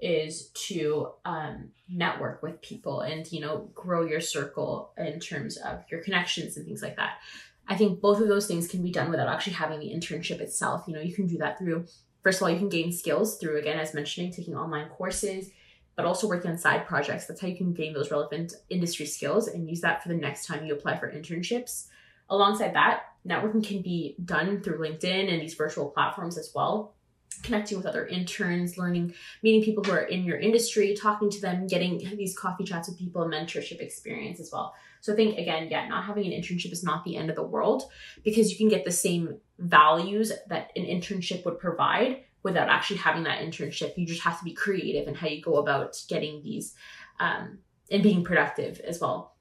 [0.00, 5.84] is to um, network with people and you know grow your circle in terms of
[5.90, 7.18] your connections and things like that.
[7.66, 10.84] I think both of those things can be done without actually having the internship itself.
[10.86, 11.86] You know you can do that through
[12.22, 15.50] first of all you can gain skills through again as mentioning taking online courses
[15.96, 17.26] but also working on side projects.
[17.26, 20.46] That's how you can gain those relevant industry skills and use that for the next
[20.46, 21.86] time you apply for internships.
[22.28, 26.93] Alongside that networking can be done through linkedin and these virtual platforms as well
[27.42, 31.66] connecting with other interns, learning, meeting people who are in your industry, talking to them,
[31.66, 34.74] getting these coffee chats with people, mentorship experience as well.
[35.00, 37.42] So I think again, yeah, not having an internship is not the end of the
[37.42, 37.84] world
[38.22, 43.24] because you can get the same values that an internship would provide without actually having
[43.24, 43.96] that internship.
[43.96, 46.74] You just have to be creative in how you go about getting these
[47.20, 47.58] um,
[47.90, 49.33] and being productive as well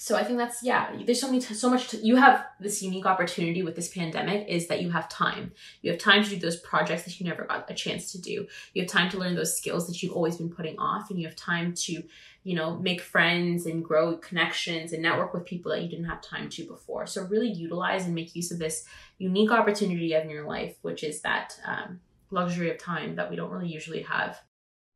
[0.00, 0.96] so I think that's yeah.
[1.04, 1.92] There's so many so much.
[1.92, 5.52] You have this unique opportunity with this pandemic is that you have time.
[5.82, 8.46] You have time to do those projects that you never got a chance to do.
[8.72, 11.26] You have time to learn those skills that you've always been putting off, and you
[11.26, 12.02] have time to,
[12.44, 16.22] you know, make friends and grow connections and network with people that you didn't have
[16.22, 17.06] time to before.
[17.06, 18.86] So really utilize and make use of this
[19.18, 23.28] unique opportunity you have in your life, which is that um, luxury of time that
[23.28, 24.40] we don't really usually have.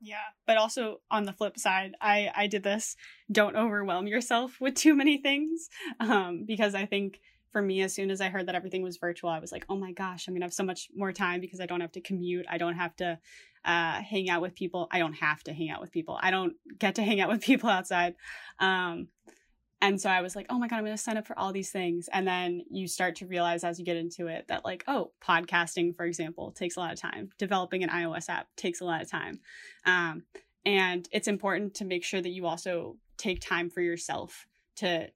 [0.00, 0.16] Yeah,
[0.46, 2.96] but also on the flip side, I I did this.
[3.30, 5.68] Don't overwhelm yourself with too many things,
[6.00, 7.20] um, because I think
[7.50, 9.76] for me, as soon as I heard that everything was virtual, I was like, oh
[9.76, 12.46] my gosh, I'm gonna have so much more time because I don't have to commute.
[12.50, 13.18] I don't have to
[13.64, 14.88] uh, hang out with people.
[14.90, 16.18] I don't have to hang out with people.
[16.20, 18.16] I don't get to hang out with people outside.
[18.58, 19.08] Um,
[19.84, 21.52] and so I was like, oh my God, I'm going to sign up for all
[21.52, 22.08] these things.
[22.10, 25.94] And then you start to realize as you get into it that, like, oh, podcasting,
[25.94, 27.28] for example, takes a lot of time.
[27.36, 29.40] Developing an iOS app takes a lot of time.
[29.84, 30.22] Um,
[30.64, 35.08] and it's important to make sure that you also take time for yourself to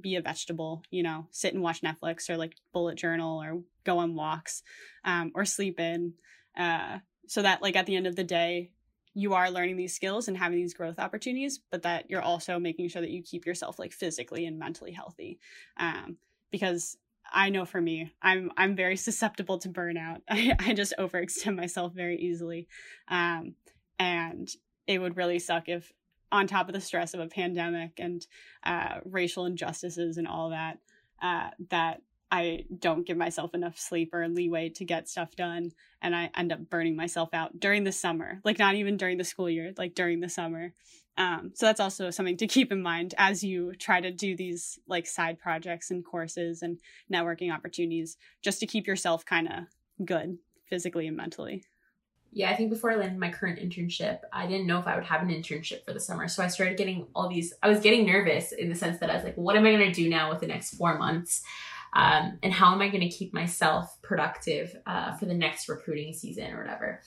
[0.00, 3.98] be a vegetable, you know, sit and watch Netflix or like bullet journal or go
[3.98, 4.62] on walks
[5.04, 6.14] um, or sleep in.
[6.56, 8.70] Uh, so that, like, at the end of the day,
[9.14, 12.88] you are learning these skills and having these growth opportunities, but that you're also making
[12.88, 15.38] sure that you keep yourself like physically and mentally healthy.
[15.78, 16.16] Um,
[16.50, 16.96] because
[17.32, 20.22] I know for me, I'm I'm very susceptible to burnout.
[20.28, 22.68] I, I just overextend myself very easily,
[23.08, 23.54] um,
[23.98, 24.48] and
[24.86, 25.92] it would really suck if,
[26.30, 28.26] on top of the stress of a pandemic and
[28.64, 30.78] uh, racial injustices and all that,
[31.22, 32.02] uh, that
[32.34, 35.70] I don't give myself enough sleep or leeway to get stuff done.
[36.02, 39.24] And I end up burning myself out during the summer, like not even during the
[39.24, 40.74] school year, like during the summer.
[41.16, 44.80] Um, so that's also something to keep in mind as you try to do these
[44.88, 46.80] like side projects and courses and
[47.12, 51.62] networking opportunities, just to keep yourself kind of good physically and mentally.
[52.32, 55.04] Yeah, I think before I landed my current internship, I didn't know if I would
[55.04, 56.26] have an internship for the summer.
[56.26, 59.14] So I started getting all these, I was getting nervous in the sense that I
[59.14, 61.44] was like, what am I going to do now with the next four months?
[61.94, 66.12] Um, and how am I going to keep myself productive uh, for the next recruiting
[66.12, 67.00] season or whatever.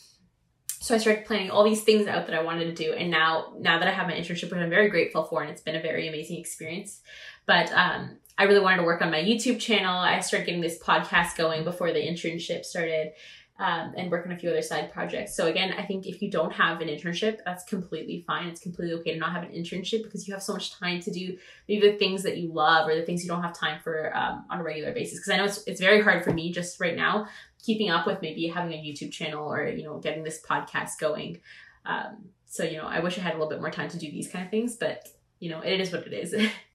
[0.80, 3.54] So I started planning all these things out that I wanted to do, and now
[3.60, 5.82] now that I have my internship, which I'm very grateful for, and it's been a
[5.82, 7.02] very amazing experience.
[7.46, 9.98] But um, I really wanted to work on my YouTube channel.
[9.98, 13.14] I started getting this podcast going before the internship started,
[13.60, 15.36] um, and work on a few other side projects.
[15.36, 18.48] So again, I think if you don't have an internship, that's completely fine.
[18.48, 21.12] It's completely okay to not have an internship because you have so much time to
[21.12, 21.38] do
[21.68, 24.46] maybe the things that you love or the things you don't have time for um,
[24.50, 25.20] on a regular basis.
[25.20, 27.28] Because I know it's, it's very hard for me just right now
[27.64, 31.40] keeping up with maybe having a YouTube channel or you know getting this podcast going.
[31.86, 34.12] Um, so you know, I wish I had a little bit more time to do
[34.12, 35.08] these kind of things, but
[35.40, 36.34] you know, it is what it is.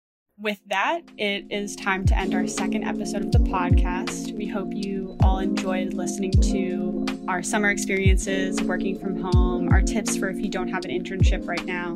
[0.43, 4.37] with that, it is time to end our second episode of the podcast.
[4.37, 10.17] We hope you all enjoyed listening to our summer experiences, working from home, our tips
[10.17, 11.95] for if you don't have an internship right now.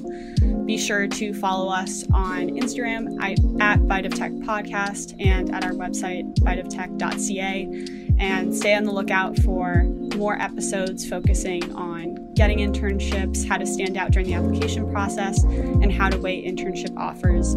[0.65, 3.21] Be sure to follow us on Instagram
[3.61, 8.15] at Bite of Tech Podcast and at our website, biteoftech.ca.
[8.19, 9.83] And stay on the lookout for
[10.17, 15.93] more episodes focusing on getting internships, how to stand out during the application process, and
[15.93, 17.57] how to weigh internship offers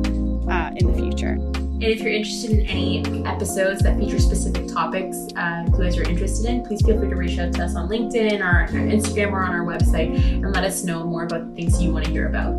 [0.50, 1.38] uh, in the future.
[1.80, 6.04] And if you're interested in any episodes that feature specific topics uh, you guys are
[6.04, 9.32] interested in, please feel free to reach out to us on LinkedIn or on Instagram
[9.32, 12.12] or on our website and let us know more about the things you want to
[12.12, 12.54] hear about.